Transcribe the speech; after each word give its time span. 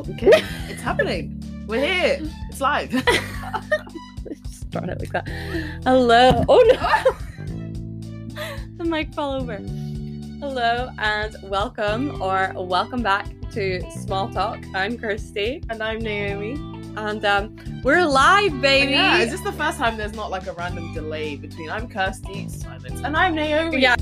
Oh, 0.00 0.12
okay. 0.14 0.30
it's 0.68 0.80
happening. 0.80 1.42
We're 1.66 1.84
here. 1.84 2.18
It's 2.48 2.58
live. 2.60 2.90
Start 4.50 4.88
it 4.88 4.98
like 4.98 5.12
that. 5.12 5.28
Hello. 5.84 6.42
Oh 6.48 6.64
no. 6.66 7.54
the 8.78 8.84
mic 8.84 9.12
fell 9.12 9.32
over. 9.32 9.56
Hello 10.38 10.90
and 10.98 11.36
welcome 11.42 12.22
or 12.22 12.54
welcome 12.56 13.02
back 13.02 13.26
to 13.50 13.82
Small 13.90 14.30
Talk. 14.30 14.64
I'm 14.74 14.96
Kirsty 14.96 15.62
and 15.68 15.82
I'm 15.82 15.98
Naomi. 15.98 16.52
and 16.96 17.22
um, 17.26 17.56
we're 17.84 18.06
live, 18.06 18.58
baby. 18.62 18.92
Yeah, 18.92 19.18
is 19.18 19.32
this 19.32 19.42
the 19.42 19.52
first 19.52 19.76
time 19.76 19.98
there's 19.98 20.14
not 20.14 20.30
like 20.30 20.46
a 20.46 20.54
random 20.54 20.94
delay 20.94 21.36
between 21.36 21.68
I'm 21.68 21.86
Kirsty, 21.90 22.48
Silence, 22.48 23.02
and 23.04 23.14
I'm 23.14 23.34
Naomi? 23.34 23.82
Yeah. 23.82 23.96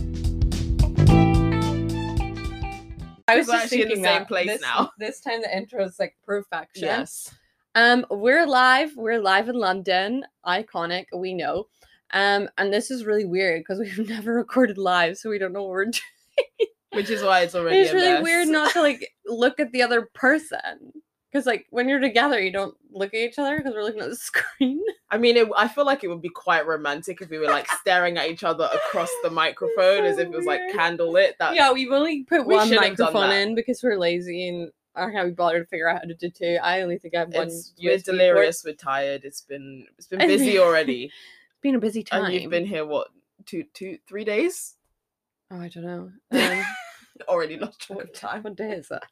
I 3.28 3.36
was 3.36 3.46
just 3.46 3.64
actually 3.64 3.82
in 3.82 3.88
the 3.88 3.96
same 3.96 4.24
place 4.24 4.46
this, 4.46 4.62
now. 4.62 4.90
This 4.98 5.20
time 5.20 5.42
the 5.42 5.54
intro 5.54 5.84
is 5.84 5.98
like 5.98 6.16
perfection. 6.24 6.84
Yes. 6.84 7.30
Um, 7.74 8.06
we're 8.10 8.46
live. 8.46 8.96
We're 8.96 9.20
live 9.20 9.50
in 9.50 9.54
London. 9.54 10.24
Iconic, 10.46 11.04
we 11.14 11.34
know. 11.34 11.66
Um, 12.12 12.48
and 12.56 12.72
this 12.72 12.90
is 12.90 13.04
really 13.04 13.26
weird 13.26 13.60
because 13.60 13.78
we've 13.98 14.08
never 14.08 14.32
recorded 14.32 14.78
live, 14.78 15.18
so 15.18 15.28
we 15.28 15.38
don't 15.38 15.52
know 15.52 15.62
what 15.62 15.70
we're 15.70 15.84
doing. 15.84 16.68
Which 16.92 17.10
is 17.10 17.22
why 17.22 17.40
it's 17.40 17.54
already. 17.54 17.76
It's 17.76 17.92
really 17.92 18.14
mess. 18.14 18.22
weird 18.22 18.48
not 18.48 18.72
to 18.72 18.80
like 18.80 19.12
look 19.26 19.60
at 19.60 19.72
the 19.72 19.82
other 19.82 20.08
person. 20.14 20.92
Because 21.30 21.44
like 21.46 21.66
when 21.70 21.88
you're 21.88 22.00
together, 22.00 22.40
you 22.40 22.50
don't 22.50 22.74
look 22.90 23.12
at 23.12 23.20
each 23.20 23.38
other 23.38 23.58
because 23.58 23.74
we're 23.74 23.82
looking 23.82 24.00
at 24.00 24.08
the 24.08 24.16
screen. 24.30 24.80
I 25.10 25.18
mean, 25.18 25.36
it, 25.36 25.48
I 25.56 25.68
feel 25.68 25.84
like 25.84 26.02
it 26.04 26.08
would 26.08 26.22
be 26.22 26.30
quite 26.30 26.66
romantic 26.66 27.20
if 27.20 27.28
we 27.28 27.38
were 27.38 27.46
like 27.46 27.68
staring 27.80 28.16
at 28.16 28.28
each 28.30 28.44
other 28.44 28.68
across 28.72 29.10
the 29.22 29.30
microphone 29.30 30.04
as 30.04 30.18
if 30.18 30.28
it 30.28 30.36
was 30.36 30.46
like 30.46 30.60
candlelit. 30.74 31.32
That 31.38 31.54
yeah, 31.54 31.72
we've 31.72 31.92
only 31.92 32.24
put 32.24 32.46
we 32.46 32.54
one 32.54 32.68
should 32.68 32.82
have 32.82 32.96
done 32.96 33.12
microphone 33.12 33.32
in 33.32 33.54
because 33.54 33.82
we're 33.82 33.98
lazy 33.98 34.48
and 34.48 34.70
I 34.94 35.10
can't 35.10 35.28
be 35.28 35.34
bothered 35.34 35.62
to 35.62 35.68
figure 35.68 35.88
out 35.88 36.00
how 36.02 36.08
to 36.08 36.14
do 36.14 36.30
two. 36.30 36.58
I 36.62 36.80
only 36.80 36.98
think 36.98 37.14
I 37.14 37.20
have 37.20 37.34
one. 37.34 37.48
it's, 37.48 37.72
we're 37.80 37.92
port. 37.92 38.04
delirious. 38.04 38.64
We're 38.64 38.74
tired. 38.74 39.24
It's 39.24 39.42
been 39.42 39.86
it's 39.98 40.06
been 40.06 40.20
busy 40.20 40.58
already. 40.58 41.04
It's 41.04 41.14
been 41.62 41.74
a 41.74 41.80
busy 41.80 42.02
time. 42.02 42.24
and 42.24 42.34
you've 42.34 42.50
been 42.50 42.66
here 42.66 42.86
what 42.86 43.08
two 43.44 43.64
two 43.74 43.98
three 44.08 44.24
days 44.24 44.76
Oh, 45.50 45.60
I 45.60 45.68
don't 45.68 45.84
know. 45.84 46.10
Um, 46.30 46.64
already 47.28 47.58
lost 47.58 47.80
track 47.80 48.00
of 48.00 48.12
time. 48.12 48.42
what 48.42 48.56
day 48.56 48.72
is 48.72 48.90
it? 48.90 49.02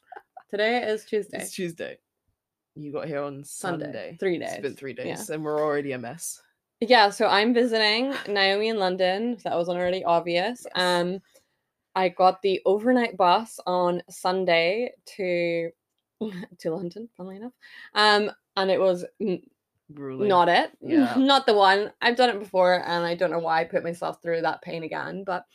Today 0.51 0.83
is 0.83 1.03
Tuesday. 1.05 1.39
It's 1.39 1.51
Tuesday. 1.51 1.97
You 2.77 2.91
got 2.91 3.07
here 3.07 3.21
on 3.21 3.43
Sunday. 3.43 3.85
Sunday. 3.85 4.17
Three 4.19 4.37
days. 4.37 4.49
It's 4.53 4.61
been 4.61 4.75
three 4.75 4.93
days, 4.93 5.29
and 5.29 5.43
we're 5.43 5.59
already 5.59 5.93
a 5.93 5.97
mess. 5.97 6.41
Yeah, 6.79 7.09
so 7.09 7.25
I'm 7.27 7.53
visiting 7.53 8.13
Naomi 8.27 8.67
in 8.67 8.77
London. 8.77 9.37
That 9.43 9.55
was 9.55 9.67
already 9.67 10.03
obvious. 10.03 10.65
Yes. 10.65 10.71
Um, 10.75 11.19
I 11.95 12.09
got 12.09 12.41
the 12.43 12.61
overnight 12.65 13.17
bus 13.17 13.59
on 13.65 14.03
Sunday 14.09 14.91
to 15.17 15.71
to 16.59 16.71
London, 16.71 17.09
funnily 17.17 17.37
enough. 17.37 17.53
Um, 17.95 18.31
and 18.55 18.69
it 18.69 18.79
was 18.79 19.05
n- 19.19 19.41
not 19.89 20.49
it, 20.49 20.71
Yeah. 20.81 21.15
not 21.17 21.47
the 21.47 21.55
one. 21.55 21.91
I've 22.01 22.15
done 22.15 22.29
it 22.29 22.39
before, 22.39 22.83
and 22.87 23.05
I 23.05 23.15
don't 23.15 23.31
know 23.31 23.39
why 23.39 23.61
I 23.61 23.63
put 23.63 23.83
myself 23.83 24.21
through 24.21 24.41
that 24.41 24.61
pain 24.61 24.83
again, 24.83 25.23
but 25.25 25.45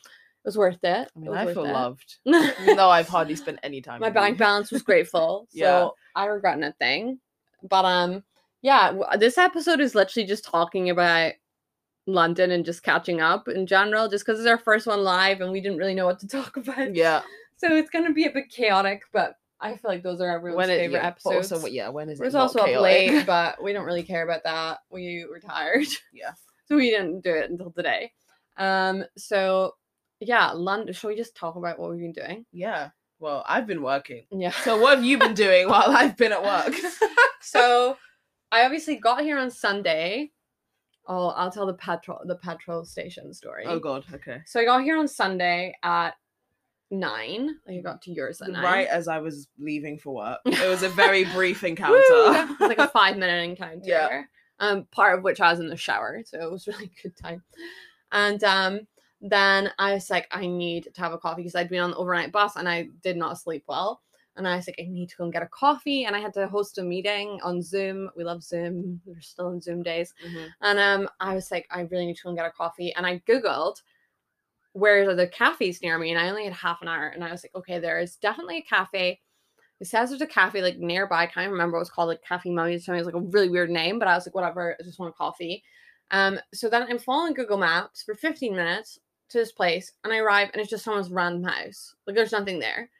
was 0.45 0.59
worth 0.59 0.83
it. 0.83 0.87
I 0.87 1.03
It 1.03 1.17
mean, 1.17 1.31
was 1.31 1.39
I 1.39 1.55
feel 1.55 1.65
it. 1.65 1.73
loved, 1.73 2.17
even 2.27 2.77
though 2.77 2.91
I've 2.91 3.09
hardly 3.09 3.37
spent 3.37 3.59
any 3.62 3.81
time. 3.81 4.01
my 4.01 4.11
bank 4.11 4.39
balance 4.39 4.71
was 4.73 4.83
grateful 4.83 5.47
so 5.51 5.57
Yeah. 5.57 5.89
i 6.17 6.27
regret 6.27 6.59
nothing 6.59 7.21
but 7.69 7.85
um 7.85 8.23
yeah 8.63 8.93
this 9.19 9.39
episode 9.39 9.81
is 9.81 9.95
literally 9.95 10.27
just 10.27 10.45
talking 10.45 10.91
about 10.91 11.33
london 12.07 12.51
and 12.51 12.65
just 12.65 12.83
catching 12.83 13.20
up 13.20 13.47
in 13.48 13.67
general 13.67 14.09
just 14.09 14.27
because 14.27 14.41
it's 14.41 14.48
our 14.48 14.59
first 14.59 14.87
one 14.89 15.05
live 15.05 15.41
and 15.41 15.53
we 15.53 15.61
didn't 15.61 15.79
really 15.79 15.95
know 15.95 16.07
what 16.07 16.19
to 16.19 16.27
talk 16.39 16.57
about 16.57 16.95
Yeah. 16.95 17.23
so 17.57 17.69
it's 17.77 17.91
going 17.91 18.05
to 18.07 18.13
be 18.13 18.27
a 18.27 18.31
bit 18.31 18.51
chaotic 18.51 19.03
but 19.13 19.37
i 19.61 19.77
feel 19.77 19.91
like 19.93 20.03
those 20.03 20.20
are 20.20 20.29
everyone's 20.29 20.57
When 20.57 20.70
it, 20.70 20.79
favorite 20.79 20.98
yeah, 21.03 21.07
episodes 21.07 21.53
Also, 21.53 21.67
yeah. 21.69 21.89
When 21.89 22.09
is 22.09 22.19
it 22.19 22.23
it? 22.25 22.27
was 22.27 22.35
also 22.35 22.59
up 22.59 22.67
chaotic? 22.67 22.83
late 23.13 23.27
but 23.27 23.63
we 23.63 23.73
don't 23.73 23.85
really 23.86 24.02
care 24.02 24.25
about 24.25 24.42
that 24.45 24.81
we 24.91 25.25
were 25.31 25.39
tired 25.41 25.86
Yeah. 26.13 26.33
so 26.67 26.75
we 26.77 26.91
didn't 26.91 27.20
do 27.23 27.33
it 27.33 27.48
until 27.51 27.70
today 27.70 28.11
um 28.57 29.05
so 29.17 29.75
yeah 30.24 30.50
london 30.52 30.94
shall 30.94 31.10
we 31.10 31.16
just 31.16 31.34
talk 31.36 31.56
about 31.56 31.78
what 31.78 31.90
we've 31.90 32.00
been 32.00 32.12
doing 32.12 32.46
Yeah. 32.52 32.90
Well, 33.18 33.44
I've 33.46 33.66
been 33.68 33.83
working. 33.83 34.24
yeah 34.33 34.50
So 34.50 34.80
what 34.80 34.96
have 34.96 35.05
you 35.05 35.16
been 35.16 35.34
doing 35.34 35.68
while 35.68 35.90
I've 35.90 36.16
been 36.16 36.33
at 36.33 36.42
work? 36.42 36.74
so 37.40 37.96
I 38.50 38.64
obviously 38.64 38.96
got 38.96 39.20
here 39.22 39.38
on 39.38 39.48
Sunday. 39.50 40.33
Oh, 41.06 41.28
I'll 41.28 41.50
tell 41.52 41.66
the 41.66 41.74
petrol 41.74 42.18
the 42.24 42.34
petrol 42.36 42.84
station 42.84 43.33
story. 43.33 43.64
oh 43.66 43.78
God. 43.78 44.05
Okay. 44.12 44.38
So 44.46 44.58
I 44.60 44.64
got 44.64 44.83
here 44.83 44.98
on 44.98 45.06
Sunday 45.06 45.74
at 45.84 46.14
nine. 46.90 47.48
Like 47.66 47.78
I 47.78 47.80
got 47.80 48.02
to 48.02 48.10
yours 48.12 48.40
at 48.42 48.50
nine. 48.50 48.62
Right 48.64 48.89
as 48.89 49.08
I 49.08 49.18
was 49.18 49.48
leaving 49.58 49.98
for 49.98 50.14
work, 50.14 50.39
it 50.46 50.68
was 50.68 50.83
a 50.83 50.89
very 50.89 51.24
brief 51.27 51.62
encounter. 51.64 51.92
Woo! 51.94 52.34
It 52.34 52.60
was 52.60 52.68
like 52.68 52.78
a 52.78 52.89
five 53.00 53.16
minute 53.16 53.42
encounter. 53.44 53.80
Yeah. 53.84 54.22
Um, 54.60 54.86
part 54.92 55.16
of 55.18 55.24
which 55.24 55.40
I 55.40 55.50
was 55.50 55.60
in 55.60 55.68
the 55.68 55.77
shower, 55.77 56.20
so 56.24 56.40
it 56.40 56.50
was 56.50 56.66
really 56.66 56.90
good 57.02 57.16
time. 57.16 57.42
And 58.12 58.42
um, 58.44 58.80
then 59.22 59.70
I 59.78 59.94
was 59.94 60.10
like, 60.10 60.27
I 60.33 60.46
need 60.46 60.88
to 60.92 61.00
have 61.00 61.12
a 61.12 61.18
coffee 61.18 61.42
because 61.42 61.55
I'd 61.55 61.68
been 61.68 61.80
on 61.80 61.92
the 61.92 61.96
overnight 61.96 62.33
bus 62.33 62.56
and 62.56 62.68
I 62.68 62.88
did 63.02 63.16
not 63.16 63.38
sleep 63.38 63.62
well. 63.68 64.02
And 64.34 64.48
I 64.48 64.56
was 64.56 64.66
like, 64.66 64.80
I 64.80 64.88
need 64.88 65.10
to 65.10 65.16
go 65.16 65.24
and 65.24 65.33
get 65.33 65.42
a 65.42 65.48
coffee. 65.48 66.05
And 66.05 66.16
I 66.16 66.18
had 66.18 66.33
to 66.34 66.48
host 66.48 66.78
a 66.78 66.83
meeting 66.83 67.38
on 67.42 67.62
Zoom. 67.62 68.10
We 68.16 68.24
love 68.24 68.42
Zoom. 68.42 69.00
We're 69.05 69.20
still 69.20 69.50
in 69.50 69.60
Zoom 69.60 69.83
days. 69.83 70.12
Mhm. 70.27 70.48
And 70.62 70.78
um, 70.78 71.08
I 71.20 71.34
was 71.34 71.50
like, 71.50 71.68
I 71.70 71.83
really 71.83 72.06
need 72.06 72.16
to 72.16 72.22
go 72.24 72.28
and 72.30 72.38
get 72.38 72.46
a 72.46 72.50
coffee. 72.50 72.92
And 72.94 73.06
I 73.06 73.18
Googled 73.28 73.77
where 74.72 75.08
are 75.08 75.14
the 75.14 75.27
cafes 75.28 75.83
near 75.83 75.98
me. 75.98 76.10
And 76.10 76.18
I 76.18 76.30
only 76.30 76.44
had 76.44 76.54
half 76.54 76.80
an 76.80 76.89
hour. 76.89 77.08
And 77.08 77.22
I 77.22 77.30
was 77.30 77.44
like, 77.44 77.54
okay, 77.54 77.78
there 77.78 78.00
is 78.00 78.16
definitely 78.16 78.58
a 78.58 78.62
cafe. 78.62 79.20
It 79.80 79.86
says 79.86 80.08
there's 80.08 80.22
a 80.22 80.27
cafe 80.27 80.62
like 80.62 80.78
nearby. 80.78 81.24
I 81.24 81.27
can't 81.27 81.50
remember 81.50 81.77
what 81.77 81.80
it 81.80 81.83
was 81.83 81.90
called, 81.90 82.08
like 82.08 82.24
Cafe 82.24 82.50
Mummy. 82.50 82.74
It 82.74 82.89
was 82.89 83.04
like 83.04 83.14
a 83.14 83.20
really 83.20 83.50
weird 83.50 83.68
name, 83.68 83.98
but 83.98 84.08
I 84.08 84.14
was 84.14 84.27
like, 84.27 84.34
whatever, 84.34 84.77
I 84.78 84.83
just 84.83 84.98
want 84.98 85.12
a 85.12 85.16
coffee. 85.16 85.62
Um, 86.10 86.39
so 86.54 86.70
then 86.70 86.84
I'm 86.89 86.98
following 86.98 87.34
Google 87.34 87.58
Maps 87.58 88.02
for 88.02 88.14
15 88.14 88.54
minutes 88.54 88.98
to 89.33 89.39
this 89.39 89.53
place, 89.53 89.93
and 90.05 90.13
I 90.13 90.19
arrive 90.19 90.51
and 90.53 90.61
it's 90.61 90.70
just 90.70 90.85
someone's 90.85 91.11
random 91.11 91.45
house. 91.45 91.95
Like 92.07 92.17
there's 92.17 92.33
nothing 92.33 92.59
there. 92.59 92.91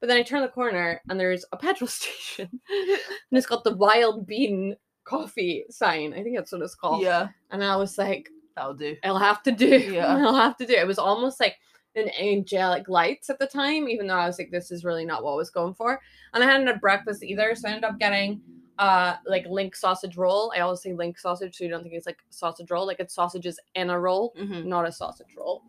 But 0.00 0.08
then 0.08 0.18
I 0.18 0.22
turn 0.22 0.42
the 0.42 0.48
corner 0.48 1.00
and 1.08 1.18
there's 1.18 1.44
a 1.52 1.56
petrol 1.56 1.88
station. 1.88 2.48
and 2.50 3.00
it's 3.32 3.46
got 3.46 3.64
the 3.64 3.76
wild 3.76 4.26
bean 4.26 4.76
coffee 5.04 5.64
sign. 5.70 6.12
I 6.12 6.22
think 6.22 6.36
that's 6.36 6.52
what 6.52 6.62
it's 6.62 6.74
called. 6.74 7.02
Yeah. 7.02 7.28
And 7.50 7.64
I 7.64 7.76
was 7.76 7.98
like, 7.98 8.28
That'll 8.58 8.74
do. 8.74 8.96
I'll 9.04 9.18
have 9.18 9.44
to 9.44 9.52
do. 9.52 9.66
Yeah. 9.66 10.16
I'll 10.26 10.34
have 10.34 10.56
to 10.56 10.66
do. 10.66 10.74
It 10.74 10.86
was 10.86 10.98
almost 10.98 11.38
like 11.38 11.54
an 11.94 12.10
angelic 12.20 12.88
lights 12.88 13.30
at 13.30 13.38
the 13.38 13.46
time, 13.46 13.88
even 13.88 14.08
though 14.08 14.14
I 14.14 14.26
was 14.26 14.36
like, 14.36 14.50
this 14.50 14.72
is 14.72 14.84
really 14.84 15.04
not 15.04 15.22
what 15.22 15.32
I 15.32 15.36
was 15.36 15.50
going 15.50 15.74
for. 15.74 16.00
And 16.34 16.42
I 16.42 16.46
hadn't 16.46 16.66
had 16.66 16.80
breakfast 16.80 17.22
either, 17.22 17.54
so 17.54 17.68
I 17.68 17.72
ended 17.72 17.88
up 17.88 18.00
getting 18.00 18.40
uh 18.78 19.16
like 19.26 19.46
link 19.46 19.74
sausage 19.76 20.16
roll. 20.16 20.52
I 20.56 20.60
always 20.60 20.82
say 20.82 20.92
link 20.92 21.18
sausage, 21.18 21.56
so 21.56 21.64
you 21.64 21.70
don't 21.70 21.82
think 21.82 21.94
it's 21.94 22.06
like 22.06 22.18
sausage 22.30 22.70
roll, 22.70 22.86
like 22.86 23.00
it's 23.00 23.14
sausages 23.14 23.58
in 23.74 23.90
a 23.90 23.98
roll, 23.98 24.34
Mm-hmm. 24.38 24.68
not 24.68 24.86
a 24.86 24.92
sausage 24.92 25.34
roll. 25.36 25.62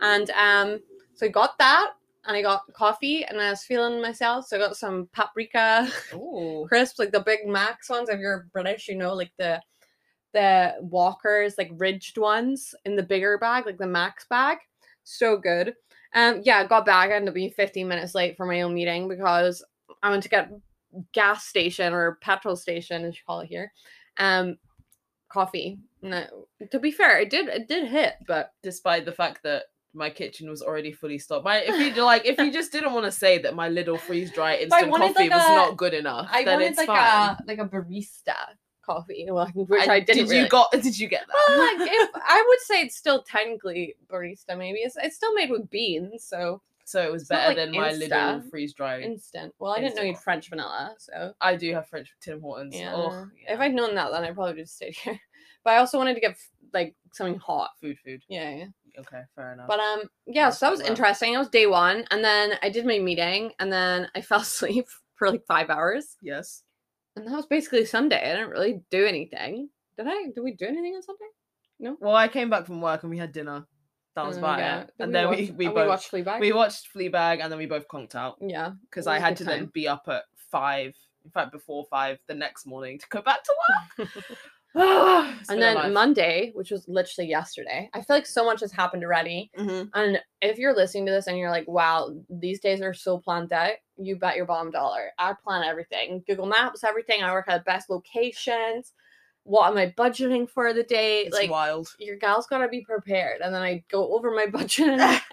And 0.00 0.30
um, 0.30 0.80
so 1.14 1.26
I 1.26 1.28
got 1.28 1.56
that, 1.58 1.92
and 2.26 2.36
I 2.36 2.42
got 2.42 2.62
coffee, 2.74 3.24
and 3.24 3.40
I 3.40 3.50
was 3.50 3.62
feeling 3.64 4.00
myself, 4.02 4.46
so 4.46 4.56
I 4.56 4.60
got 4.60 4.76
some 4.76 5.08
paprika 5.12 5.88
Ooh. 6.14 6.66
crisps, 6.68 6.98
like 6.98 7.12
the 7.12 7.20
Big 7.20 7.46
Max 7.46 7.88
ones. 7.88 8.08
If 8.08 8.18
you're 8.20 8.48
British, 8.52 8.88
you 8.88 8.96
know, 8.96 9.14
like 9.14 9.32
the 9.38 9.60
the 10.34 10.74
Walkers, 10.80 11.56
like 11.58 11.70
ridged 11.76 12.18
ones 12.18 12.74
in 12.84 12.96
the 12.96 13.02
bigger 13.02 13.38
bag, 13.38 13.66
like 13.66 13.78
the 13.78 13.86
Max 13.86 14.26
bag. 14.28 14.58
So 15.04 15.36
good. 15.36 15.74
Um, 16.14 16.40
yeah, 16.44 16.58
I 16.58 16.66
got 16.66 16.86
back. 16.86 17.10
I 17.10 17.14
ended 17.14 17.28
up 17.28 17.34
being 17.34 17.50
15 17.50 17.86
minutes 17.88 18.14
late 18.14 18.36
for 18.36 18.46
my 18.46 18.62
own 18.62 18.74
meeting 18.74 19.08
because 19.08 19.64
I 20.02 20.10
went 20.10 20.22
to 20.22 20.28
get 20.28 20.50
gas 21.12 21.46
station 21.46 21.92
or 21.92 22.16
petrol 22.20 22.56
station, 22.56 23.04
as 23.04 23.14
you 23.16 23.20
call 23.26 23.40
it 23.40 23.46
here. 23.48 23.72
Um, 24.18 24.56
coffee. 25.28 25.78
No, 26.02 26.24
to 26.70 26.78
be 26.78 26.90
fair, 26.90 27.20
it 27.20 27.30
did 27.30 27.48
it 27.48 27.68
did 27.68 27.88
hit, 27.88 28.14
but 28.26 28.52
Despite 28.62 29.04
the 29.04 29.12
fact 29.12 29.42
that 29.44 29.64
my 29.94 30.08
kitchen 30.10 30.48
was 30.48 30.62
already 30.62 30.90
fully 30.92 31.18
stocked. 31.18 31.44
My 31.44 31.58
if 31.58 31.78
you 31.96 32.02
like 32.02 32.24
if 32.26 32.38
you 32.38 32.52
just 32.52 32.72
didn't 32.76 32.92
want 32.92 33.04
to 33.06 33.12
say 33.12 33.38
that 33.38 33.54
my 33.54 33.68
little 33.68 33.96
freeze 33.98 34.32
dry 34.32 34.56
instant 34.56 34.90
coffee 34.90 35.28
like, 35.28 35.30
was 35.30 35.44
a- 35.44 35.54
not 35.54 35.76
good 35.76 35.94
enough, 35.94 36.28
I 36.30 36.44
then 36.44 36.60
it's 36.62 36.78
like 36.78 36.86
fine. 36.88 36.98
a 36.98 37.38
like 37.46 37.58
a 37.58 37.66
barista 37.66 38.34
coffee, 38.84 39.26
which 39.54 39.82
And 39.82 39.90
I 39.92 40.00
didn't. 40.00 40.24
Did 40.24 40.28
you 40.28 40.36
really- 40.38 40.48
got? 40.48 40.72
Did 40.72 40.98
you 40.98 41.08
get 41.08 41.24
that? 41.26 41.34
Well, 41.48 41.58
like 41.78 41.88
if 41.90 42.10
I 42.16 42.44
would 42.48 42.60
say 42.60 42.82
it's 42.82 42.96
still 42.96 43.22
technically 43.22 43.94
barista, 44.10 44.56
maybe 44.58 44.78
it's 44.80 44.96
it's 45.00 45.16
still 45.16 45.34
made 45.34 45.50
with 45.50 45.70
beans, 45.70 46.24
so 46.24 46.60
so 46.84 47.02
it 47.02 47.10
was 47.12 47.22
it's 47.22 47.28
better 47.28 47.48
like 47.48 47.56
than 47.56 47.72
my 47.72 47.92
little 47.92 48.42
freeze 48.50 48.74
dry. 48.74 49.00
instant. 49.00 49.54
Well, 49.58 49.72
I 49.72 49.80
didn't 49.80 49.96
know 49.96 50.02
you'd. 50.02 50.18
French 50.18 50.48
vanilla, 50.48 50.94
so 50.98 51.32
I 51.40 51.56
do 51.56 51.72
have 51.74 51.88
French 51.88 52.12
Tim 52.20 52.40
Hortons. 52.40 52.74
yeah. 52.76 52.92
Oh, 52.94 53.26
If 53.48 53.60
I'd 53.60 53.74
known 53.74 53.94
that, 53.94 54.10
then 54.12 54.24
I 54.24 54.32
probably 54.32 54.52
would 54.52 54.58
have 54.60 54.68
stayed 54.68 54.94
here. 54.96 55.18
But 55.64 55.74
I 55.74 55.76
also 55.76 55.96
wanted 55.96 56.14
to 56.14 56.20
get 56.20 56.36
like 56.72 56.96
something 57.12 57.38
hot. 57.38 57.70
food, 57.80 57.96
food. 58.04 58.20
Yeah, 58.28 58.50
yeah. 58.50 58.66
Okay, 58.98 59.20
fair 59.36 59.52
enough. 59.52 59.68
But 59.68 59.78
um, 59.78 60.02
yeah. 60.26 60.50
So 60.50 60.66
that 60.66 60.72
was 60.72 60.80
Well. 60.80 60.90
interesting. 60.90 61.32
It 61.34 61.38
was 61.38 61.48
day 61.48 61.66
one, 61.66 62.04
and 62.10 62.24
then 62.24 62.54
I 62.62 62.68
did 62.68 62.84
my 62.84 62.98
meeting, 62.98 63.52
and 63.60 63.72
then 63.72 64.08
I 64.16 64.20
fell 64.28 64.40
asleep 64.40 64.86
for 65.14 65.30
like 65.30 65.46
five 65.46 65.70
hours, 65.70 66.16
yes, 66.20 66.64
and 67.14 67.24
that 67.28 67.36
was 67.36 67.46
basically 67.46 67.84
Sunday. 67.84 68.28
I 68.28 68.34
didn't 68.34 68.50
really 68.50 68.80
do 68.90 69.06
anything. 69.06 69.68
Did 69.96 70.08
I? 70.08 70.24
Did 70.34 70.40
we 70.42 70.52
do 70.56 70.66
anything 70.66 70.96
on 70.96 71.02
Sunday? 71.02 71.26
No. 71.78 71.96
Well, 72.00 72.16
I 72.16 72.26
came 72.26 72.50
back 72.50 72.66
from 72.66 72.80
work 72.80 73.04
and 73.04 73.10
we 73.10 73.18
had 73.18 73.30
dinner. 73.30 73.64
That 74.14 74.26
was 74.26 74.36
about 74.36 74.58
yeah. 74.58 74.80
it. 74.82 74.90
And 74.98 75.14
then 75.14 75.30
we 75.30 75.50
we 75.56 75.66
and 75.66 75.74
both 75.74 75.88
watched 75.88 76.12
Fleabag. 76.12 76.40
we 76.40 76.52
watched 76.52 76.92
Fleabag 76.94 77.40
and 77.42 77.50
then 77.50 77.58
we 77.58 77.66
both 77.66 77.88
conked 77.88 78.14
out 78.14 78.36
yeah, 78.40 78.72
because 78.88 79.06
I 79.06 79.18
had 79.18 79.36
to 79.38 79.44
time. 79.44 79.58
then 79.58 79.66
be 79.72 79.88
up 79.88 80.04
at 80.08 80.24
five 80.50 80.94
In 81.24 81.30
fact, 81.30 81.52
before 81.52 81.86
five 81.90 82.18
the 82.26 82.34
next 82.34 82.66
morning 82.66 82.98
to 82.98 83.06
go 83.08 83.22
back 83.22 83.42
to 83.44 83.54
work. 83.98 84.08
And 84.74 85.60
then 85.60 85.74
life. 85.74 85.92
Monday, 85.92 86.50
which 86.54 86.70
was 86.70 86.88
literally 86.88 87.28
yesterday, 87.28 87.90
I 87.92 88.00
feel 88.00 88.16
like 88.16 88.26
so 88.26 88.44
much 88.44 88.60
has 88.60 88.72
happened 88.72 89.04
already. 89.04 89.50
Mhm. 89.58 89.90
And 89.92 90.20
if 90.40 90.56
you're 90.58 90.74
listening 90.74 91.04
to 91.06 91.12
this 91.12 91.26
and 91.26 91.36
you're 91.36 91.50
like, 91.50 91.68
wow, 91.68 92.14
these 92.30 92.58
days 92.60 92.80
are 92.80 92.94
so 92.94 93.18
planned 93.18 93.52
out, 93.52 93.74
you 93.98 94.16
bet 94.16 94.36
your 94.36 94.46
bottom 94.46 94.70
dollar. 94.70 95.10
I 95.18 95.34
plan 95.44 95.62
everything 95.62 96.24
Google 96.26 96.46
Maps, 96.46 96.84
everything. 96.84 97.22
I 97.22 97.32
work 97.32 97.48
at 97.48 97.58
the 97.58 97.64
best 97.64 97.90
locations. 97.90 98.94
What 99.44 99.70
am 99.70 99.76
I 99.76 99.92
budgeting 99.96 100.48
for 100.48 100.72
the 100.72 100.84
day? 100.84 101.22
It's 101.22 101.34
like, 101.36 101.50
wild. 101.50 101.94
your 101.98 102.16
gal's 102.16 102.46
got 102.46 102.58
to 102.58 102.68
be 102.68 102.82
prepared. 102.82 103.40
And 103.40 103.54
then 103.54 103.62
I 103.62 103.82
go 103.90 104.14
over 104.14 104.30
my 104.30 104.46
budget 104.52 105.20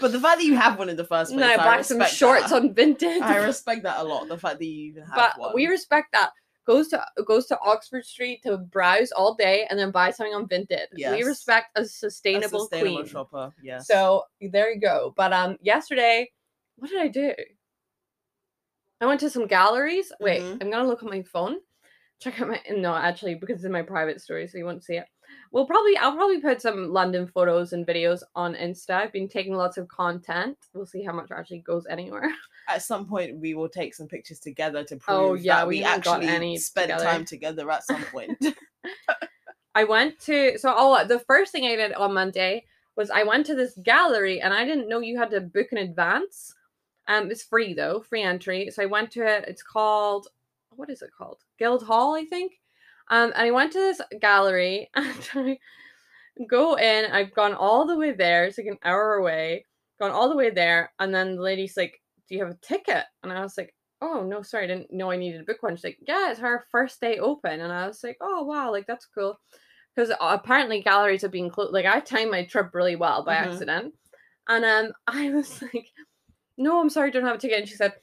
But 0.00 0.12
the 0.12 0.20
fact 0.20 0.38
that 0.40 0.44
you 0.44 0.56
have 0.56 0.78
one 0.78 0.88
in 0.88 0.96
the 0.96 1.04
first 1.04 1.32
place, 1.32 1.44
I 1.44 1.54
I 1.54 1.56
buy 1.56 1.82
some 1.82 2.04
shorts 2.04 2.50
that. 2.50 2.56
on 2.56 2.74
Vinted. 2.74 3.22
I 3.22 3.36
respect 3.44 3.84
that 3.84 3.98
a 3.98 4.04
lot. 4.04 4.28
The 4.28 4.36
fact 4.36 4.58
that 4.58 4.64
you 4.66 4.88
even 4.90 5.04
have 5.04 5.14
but 5.14 5.38
one. 5.38 5.54
we 5.54 5.66
respect 5.66 6.12
that. 6.12 6.30
Goes 6.66 6.88
to 6.88 7.04
goes 7.26 7.46
to 7.46 7.58
Oxford 7.60 8.04
Street 8.06 8.42
to 8.44 8.56
browse 8.56 9.12
all 9.12 9.34
day 9.34 9.66
and 9.68 9.78
then 9.78 9.90
buy 9.90 10.10
something 10.10 10.34
on 10.34 10.48
Vinted. 10.48 10.86
We 10.96 11.22
respect 11.22 11.68
a 11.76 11.82
a 11.82 11.84
sustainable, 11.84 12.60
sustainable 12.60 12.96
queen. 13.02 13.06
shopper. 13.06 13.52
Yes. 13.62 13.86
So 13.86 14.24
there 14.40 14.72
you 14.72 14.80
go. 14.80 15.12
But 15.14 15.32
um, 15.34 15.58
yesterday, 15.60 16.30
what 16.76 16.90
did 16.90 17.00
I 17.02 17.08
do? 17.08 17.34
I 19.00 19.06
went 19.06 19.20
to 19.20 19.28
some 19.30 19.46
galleries. 19.46 20.10
Wait, 20.20 20.40
Mhm. 20.42 20.58
I'm 20.62 20.70
gonna 20.70 20.88
look 20.88 21.02
at 21.02 21.08
my 21.08 21.22
phone. 21.22 21.56
Check 22.20 22.40
out 22.40 22.48
my 22.48 22.60
no, 22.70 22.94
actually, 22.94 23.34
because 23.34 23.56
it's 23.56 23.64
in 23.64 23.72
my 23.72 23.82
private 23.82 24.20
story, 24.20 24.46
so 24.48 24.58
you 24.58 24.64
won't 24.64 24.84
see 24.84 24.96
it. 24.96 25.06
We'll 25.52 25.66
probably 25.66 25.96
I'll 25.96 26.14
probably 26.14 26.40
put 26.40 26.60
some 26.60 26.92
London 26.92 27.26
photos 27.26 27.72
and 27.72 27.86
videos 27.86 28.22
on 28.34 28.54
Insta. 28.54 28.94
I've 28.94 29.12
been 29.12 29.28
taking 29.28 29.54
lots 29.54 29.76
of 29.76 29.88
content. 29.88 30.56
We'll 30.72 30.86
see 30.86 31.02
how 31.02 31.12
much 31.12 31.30
actually 31.30 31.60
goes 31.60 31.86
anywhere. 31.88 32.30
at 32.68 32.82
some 32.82 33.06
point 33.06 33.36
we 33.38 33.54
will 33.54 33.68
take 33.68 33.94
some 33.94 34.08
pictures 34.08 34.38
together 34.38 34.84
to 34.84 34.96
prove 34.96 35.18
Oh, 35.18 35.34
yeah, 35.34 35.58
that 35.58 35.68
we 35.68 35.78
we, 35.78 35.84
actually 35.84 36.28
any 36.28 36.56
spent 36.56 36.88
together. 36.88 37.04
time 37.04 37.24
together 37.24 37.70
at 37.70 37.84
some 37.84 38.02
point. 38.04 38.42
I 39.74 39.84
went 39.84 40.18
to 40.20 40.58
so 40.58 40.72
oh 40.76 41.04
the 41.06 41.18
first 41.20 41.52
thing 41.52 41.66
I 41.66 41.76
did 41.76 41.92
on 41.92 42.14
Monday 42.14 42.64
was 42.96 43.10
I 43.10 43.24
went 43.24 43.46
to 43.46 43.54
this 43.54 43.76
gallery 43.82 44.40
and 44.40 44.54
I 44.54 44.64
didn't 44.64 44.88
know 44.88 45.00
you 45.00 45.18
had 45.18 45.30
to 45.30 45.40
book 45.40 45.68
in 45.72 45.78
advance. 45.78 46.54
Um, 47.06 47.30
it's 47.30 47.42
free 47.42 47.74
though, 47.74 48.00
free 48.00 48.22
entry. 48.22 48.70
So 48.70 48.82
I 48.82 48.86
went 48.86 49.10
to 49.12 49.26
it. 49.26 49.44
It's 49.48 49.62
called 49.62 50.28
what 50.76 50.90
is 50.90 51.02
it 51.02 51.10
called? 51.16 51.42
Guildhall, 51.58 52.14
I 52.14 52.24
think. 52.24 52.52
Um, 53.10 53.32
and 53.34 53.42
I 53.48 53.50
went 53.50 53.72
to 53.72 53.78
this 53.78 54.00
gallery 54.20 54.90
and 54.94 55.28
I 55.34 55.58
go 56.48 56.74
in. 56.76 57.10
I've 57.10 57.34
gone 57.34 57.54
all 57.54 57.86
the 57.86 57.96
way 57.96 58.12
there. 58.12 58.44
It's 58.44 58.58
like 58.58 58.66
an 58.66 58.78
hour 58.84 59.14
away. 59.14 59.66
Gone 60.00 60.10
all 60.10 60.28
the 60.28 60.36
way 60.36 60.50
there, 60.50 60.92
and 60.98 61.14
then 61.14 61.36
the 61.36 61.42
lady's 61.42 61.76
like, 61.76 62.00
"Do 62.28 62.34
you 62.34 62.44
have 62.44 62.52
a 62.52 62.58
ticket?" 62.66 63.04
And 63.22 63.32
I 63.32 63.40
was 63.42 63.56
like, 63.56 63.74
"Oh 64.00 64.24
no, 64.24 64.42
sorry, 64.42 64.64
I 64.64 64.66
didn't 64.66 64.92
know 64.92 65.10
I 65.10 65.16
needed 65.16 65.40
a 65.40 65.44
book 65.44 65.62
one." 65.62 65.76
She's 65.76 65.84
like, 65.84 65.98
"Yeah, 66.06 66.30
it's 66.30 66.40
her 66.40 66.66
first 66.72 67.00
day 67.00 67.18
open," 67.18 67.60
and 67.60 67.72
I 67.72 67.86
was 67.86 68.02
like, 68.02 68.16
"Oh 68.20 68.42
wow, 68.42 68.72
like 68.72 68.86
that's 68.86 69.06
cool." 69.06 69.38
Because 69.94 70.12
apparently 70.20 70.82
galleries 70.82 71.22
have 71.22 71.30
been 71.30 71.50
closed. 71.50 71.72
Like 71.72 71.86
I 71.86 72.00
timed 72.00 72.32
my 72.32 72.44
trip 72.44 72.74
really 72.74 72.96
well 72.96 73.24
by 73.24 73.34
Mhm. 73.34 73.36
accident, 73.36 73.94
and 74.48 74.64
um, 74.64 74.92
I 75.06 75.30
was 75.30 75.62
like, 75.62 75.88
"No, 76.56 76.80
I'm 76.80 76.90
sorry, 76.90 77.08
I 77.10 77.12
don't 77.12 77.24
have 77.24 77.36
a 77.36 77.38
ticket." 77.38 77.60
And 77.60 77.68
she 77.68 77.76
said, 77.76 77.94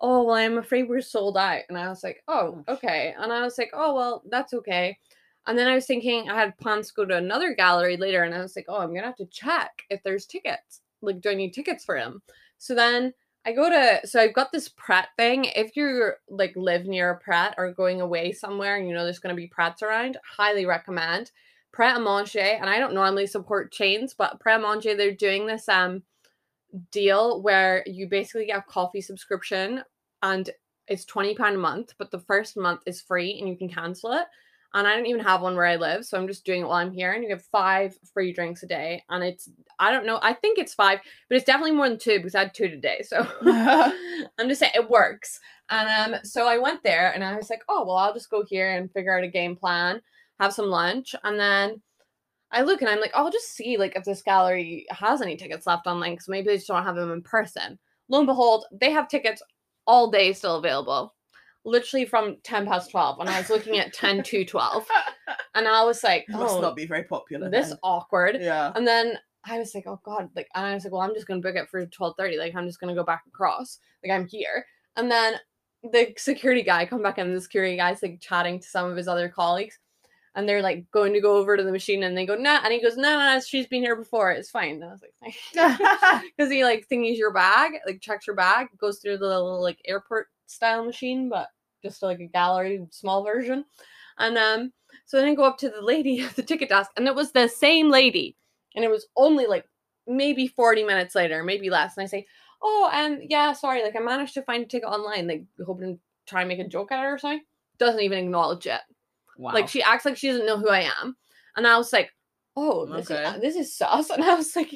"Oh 0.00 0.24
well, 0.24 0.36
I'm 0.36 0.58
afraid 0.58 0.88
we're 0.88 1.00
sold 1.02 1.36
out." 1.36 1.62
And 1.68 1.78
I 1.78 1.88
was 1.88 2.02
like, 2.04 2.22
"Oh, 2.28 2.58
Oh. 2.58 2.64
okay." 2.68 3.14
And 3.18 3.32
I 3.32 3.42
was 3.42 3.58
like, 3.58 3.70
"Oh 3.74 3.94
well, 3.94 4.22
that's 4.28 4.54
okay." 4.54 4.98
And 5.46 5.58
then 5.58 5.66
I 5.68 5.74
was 5.74 5.86
thinking 5.86 6.28
I 6.30 6.34
had 6.38 6.58
plans 6.58 6.88
to 6.88 6.94
go 6.94 7.04
to 7.06 7.16
another 7.16 7.54
gallery 7.54 7.96
later, 7.96 8.22
and 8.22 8.34
I 8.34 8.40
was 8.40 8.56
like, 8.56 8.66
"Oh, 8.68 8.78
I'm 8.78 8.94
gonna 8.94 9.06
have 9.06 9.16
to 9.16 9.26
check 9.26 9.82
if 9.90 10.02
there's 10.02 10.26
tickets. 10.26 10.82
Like, 11.02 11.20
do 11.20 11.30
I 11.30 11.34
need 11.34 11.52
tickets 11.54 11.84
for 11.84 11.96
him?" 11.96 12.22
So 12.58 12.74
then 12.74 13.14
I 13.44 13.52
go 13.52 13.70
to 13.70 14.06
so 14.06 14.20
I've 14.20 14.34
got 14.34 14.52
this 14.52 14.68
Pret 14.68 15.08
thing. 15.16 15.46
If 15.46 15.76
you 15.76 16.12
like 16.28 16.54
live 16.56 16.84
near 16.86 17.10
a 17.10 17.18
Pret 17.18 17.54
or 17.58 17.72
going 17.72 18.00
away 18.00 18.32
somewhere 18.32 18.76
and 18.76 18.86
you 18.88 18.94
know 18.94 19.04
there's 19.04 19.18
gonna 19.18 19.34
be 19.34 19.48
Prets 19.48 19.82
around, 19.82 20.18
highly 20.24 20.66
recommend 20.66 21.30
Pret 21.72 21.96
a 21.96 22.00
Manger. 22.00 22.40
And 22.40 22.68
I 22.68 22.78
don't 22.78 22.94
normally 22.94 23.26
support 23.26 23.72
chains, 23.72 24.14
but 24.14 24.40
Pret 24.40 24.58
a 24.60 24.62
Manger 24.62 24.94
they're 24.94 25.12
doing 25.14 25.46
this 25.46 25.68
um 25.68 26.02
deal 26.90 27.42
where 27.42 27.82
you 27.86 28.08
basically 28.08 28.46
get 28.46 28.58
a 28.58 28.62
coffee 28.62 29.00
subscription 29.00 29.82
and 30.22 30.50
it's 30.88 31.04
twenty 31.04 31.34
pound 31.34 31.56
a 31.56 31.58
month, 31.58 31.94
but 31.98 32.10
the 32.10 32.18
first 32.20 32.56
month 32.56 32.80
is 32.86 33.00
free 33.00 33.38
and 33.38 33.48
you 33.48 33.56
can 33.56 33.68
cancel 33.68 34.12
it. 34.12 34.24
And 34.72 34.86
I 34.86 34.94
don't 34.94 35.06
even 35.06 35.22
have 35.22 35.40
one 35.42 35.56
where 35.56 35.66
I 35.66 35.74
live, 35.74 36.04
so 36.04 36.16
I'm 36.16 36.28
just 36.28 36.44
doing 36.44 36.62
it 36.62 36.64
while 36.64 36.76
I'm 36.76 36.92
here. 36.92 37.12
And 37.12 37.24
you 37.24 37.28
get 37.28 37.42
five 37.42 37.96
free 38.14 38.32
drinks 38.32 38.62
a 38.62 38.66
day, 38.66 39.02
and 39.08 39.22
it's 39.24 39.48
I 39.78 39.90
don't 39.90 40.06
know, 40.06 40.20
I 40.22 40.32
think 40.32 40.58
it's 40.58 40.74
five, 40.74 41.00
but 41.28 41.36
it's 41.36 41.44
definitely 41.44 41.72
more 41.72 41.88
than 41.88 41.98
two 41.98 42.18
because 42.18 42.34
I 42.34 42.40
had 42.40 42.54
two 42.54 42.68
today. 42.68 43.02
So 43.02 43.26
I'm 44.38 44.48
just 44.48 44.60
saying 44.60 44.72
it 44.74 44.90
works. 44.90 45.40
And 45.70 46.14
um, 46.14 46.20
so 46.24 46.46
I 46.46 46.58
went 46.58 46.82
there 46.82 47.12
and 47.12 47.24
I 47.24 47.36
was 47.36 47.50
like, 47.50 47.62
oh 47.68 47.84
well, 47.84 47.96
I'll 47.96 48.14
just 48.14 48.30
go 48.30 48.44
here 48.44 48.76
and 48.76 48.92
figure 48.92 49.16
out 49.16 49.24
a 49.24 49.28
game 49.28 49.56
plan, 49.56 50.00
have 50.38 50.52
some 50.52 50.66
lunch, 50.66 51.14
and 51.24 51.38
then 51.38 51.80
I 52.52 52.62
look 52.62 52.80
and 52.80 52.90
I'm 52.90 53.00
like, 53.00 53.12
oh, 53.14 53.24
I'll 53.24 53.30
just 53.30 53.54
see 53.54 53.76
like 53.76 53.94
if 53.96 54.04
this 54.04 54.22
gallery 54.22 54.86
has 54.90 55.22
any 55.22 55.36
tickets 55.36 55.66
left 55.66 55.86
online 55.86 56.12
because 56.12 56.28
maybe 56.28 56.48
they 56.48 56.56
just 56.56 56.68
don't 56.68 56.82
have 56.82 56.96
them 56.96 57.12
in 57.12 57.22
person. 57.22 57.78
Lo 58.08 58.18
and 58.18 58.26
behold, 58.26 58.64
they 58.72 58.90
have 58.90 59.08
tickets 59.08 59.42
all 59.86 60.10
day 60.10 60.32
still 60.32 60.56
available, 60.56 61.14
literally 61.64 62.04
from 62.04 62.36
ten 62.42 62.66
past 62.66 62.90
twelve. 62.90 63.20
And 63.20 63.28
I 63.28 63.38
was 63.38 63.50
looking 63.50 63.78
at 63.78 63.92
ten 63.92 64.22
to 64.24 64.44
twelve, 64.44 64.86
and 65.54 65.68
I 65.68 65.84
was 65.84 66.02
like, 66.02 66.24
It 66.28 66.32
must 66.32 66.56
oh, 66.56 66.60
not 66.60 66.76
be 66.76 66.86
very 66.86 67.04
popular. 67.04 67.48
this 67.48 67.68
then. 67.68 67.78
awkward. 67.82 68.38
Yeah. 68.40 68.72
And 68.74 68.86
then 68.86 69.16
I 69.44 69.58
was 69.58 69.74
like, 69.74 69.86
oh 69.86 70.00
god, 70.04 70.28
like 70.34 70.48
and 70.54 70.66
I 70.66 70.74
was 70.74 70.84
like, 70.84 70.92
well, 70.92 71.02
I'm 71.02 71.14
just 71.14 71.26
gonna 71.26 71.40
book 71.40 71.56
it 71.56 71.68
for 71.70 71.86
twelve 71.86 72.14
thirty. 72.18 72.36
Like 72.36 72.54
I'm 72.54 72.66
just 72.66 72.80
gonna 72.80 72.94
go 72.94 73.04
back 73.04 73.22
across. 73.28 73.78
Like 74.04 74.12
I'm 74.12 74.26
here. 74.26 74.66
And 74.96 75.10
then 75.10 75.34
the 75.82 76.12
security 76.18 76.62
guy 76.62 76.84
come 76.84 77.02
back 77.02 77.18
and 77.18 77.34
the 77.34 77.40
security 77.40 77.76
guy's 77.76 78.02
like 78.02 78.20
chatting 78.20 78.58
to 78.60 78.68
some 78.68 78.90
of 78.90 78.96
his 78.96 79.08
other 79.08 79.28
colleagues. 79.28 79.78
And 80.34 80.48
they're 80.48 80.62
like 80.62 80.88
going 80.92 81.12
to 81.14 81.20
go 81.20 81.36
over 81.36 81.56
to 81.56 81.62
the 81.62 81.72
machine 81.72 82.04
and 82.04 82.16
they 82.16 82.24
go, 82.24 82.36
nah, 82.36 82.60
and 82.62 82.72
he 82.72 82.80
goes, 82.80 82.96
no, 82.96 83.18
no, 83.18 83.34
no, 83.34 83.40
she's 83.40 83.66
been 83.66 83.82
here 83.82 83.96
before. 83.96 84.30
It's 84.30 84.50
fine. 84.50 84.76
And 84.76 84.84
I 84.84 84.92
was 84.92 85.02
like, 85.02 85.34
because 86.36 86.50
he 86.52 86.62
like 86.62 86.86
thingies 86.88 87.18
your 87.18 87.32
bag, 87.32 87.72
like 87.84 88.00
checks 88.00 88.26
your 88.26 88.36
bag, 88.36 88.68
goes 88.78 89.00
through 89.00 89.18
the 89.18 89.26
little 89.26 89.60
like 89.60 89.78
airport 89.86 90.28
style 90.46 90.84
machine, 90.84 91.28
but 91.28 91.48
just 91.82 92.02
like 92.02 92.20
a 92.20 92.26
gallery 92.26 92.80
small 92.90 93.24
version. 93.24 93.64
And 94.18 94.36
um, 94.36 94.72
so 95.06 95.16
then 95.16 95.28
I 95.28 95.34
go 95.34 95.44
up 95.44 95.58
to 95.58 95.70
the 95.70 95.82
lady 95.82 96.20
at 96.20 96.36
the 96.36 96.42
ticket 96.42 96.68
desk, 96.68 96.90
and 96.96 97.06
it 97.06 97.14
was 97.14 97.32
the 97.32 97.48
same 97.48 97.90
lady, 97.90 98.36
and 98.74 98.84
it 98.84 98.90
was 98.90 99.06
only 99.16 99.46
like 99.46 99.64
maybe 100.06 100.46
forty 100.46 100.84
minutes 100.84 101.14
later, 101.14 101.42
maybe 101.42 101.70
less. 101.70 101.96
And 101.96 102.04
I 102.04 102.06
say, 102.06 102.26
"Oh, 102.62 102.90
um, 102.92 103.20
yeah, 103.22 103.52
sorry, 103.52 103.82
like 103.82 103.96
I 103.96 104.00
managed 104.00 104.34
to 104.34 104.42
find 104.42 104.64
a 104.64 104.66
ticket 104.66 104.88
online, 104.88 105.28
like 105.28 105.44
hoping 105.64 105.94
to 105.94 106.00
try 106.26 106.42
and 106.42 106.48
make 106.48 106.58
a 106.58 106.68
joke 106.68 106.92
at 106.92 107.02
her 107.02 107.14
or 107.14 107.18
something." 107.18 107.42
Doesn't 107.78 108.02
even 108.02 108.18
acknowledge 108.18 108.66
it. 108.66 108.82
Wow. 109.40 109.52
Like 109.54 109.68
she 109.68 109.82
acts 109.82 110.04
like 110.04 110.16
she 110.18 110.28
doesn't 110.28 110.44
know 110.46 110.58
who 110.58 110.68
I 110.68 110.80
am, 111.00 111.16
and 111.56 111.66
I 111.66 111.78
was 111.78 111.92
like, 111.92 112.10
"Oh, 112.56 112.84
this 112.84 113.10
Okay. 113.10 113.24
is 113.24 113.40
this 113.40 113.56
is 113.56 113.74
sus." 113.76 114.10
And 114.14 114.22
I 114.22 114.34
was 114.34 114.54
like, 114.54 114.70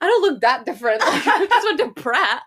"I 0.00 0.06
don't 0.06 0.22
look 0.22 0.40
that 0.42 0.64
different. 0.64 1.00
Like, 1.04 1.26
I 1.26 1.46
just 1.46 1.66
went 1.66 1.96
to 1.96 2.00
Pret. 2.02 2.42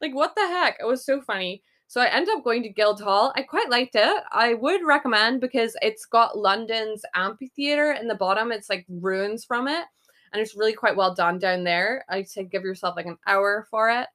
Like, 0.00 0.14
what 0.14 0.34
the 0.34 0.46
heck?" 0.46 0.76
It 0.80 0.86
was 0.86 1.04
so 1.06 1.20
funny. 1.20 1.62
So 1.86 2.00
I 2.02 2.06
ended 2.08 2.34
up 2.34 2.44
going 2.44 2.62
to 2.64 2.68
Guildhall. 2.68 3.32
I 3.36 3.42
quite 3.42 3.70
liked 3.70 3.94
it. 3.94 4.22
I 4.32 4.54
would 4.54 4.82
recommend 4.84 5.40
because 5.40 5.74
it's 5.80 6.04
got 6.04 6.36
London's 6.36 7.02
amphitheater 7.14 7.92
in 7.92 8.08
the 8.08 8.14
bottom. 8.14 8.50
It's 8.52 8.68
like 8.68 8.84
ruins 8.88 9.44
from 9.44 9.68
it, 9.68 9.84
and 10.32 10.42
it's 10.42 10.56
really 10.56 10.74
quite 10.74 10.96
well 10.96 11.14
done 11.14 11.38
down 11.38 11.62
there. 11.64 12.04
I'd 12.08 12.28
say 12.28 12.42
give 12.44 12.62
yourself 12.64 12.96
like 12.96 13.06
an 13.06 13.18
hour 13.26 13.66
for 13.70 13.88
it. 13.88 14.08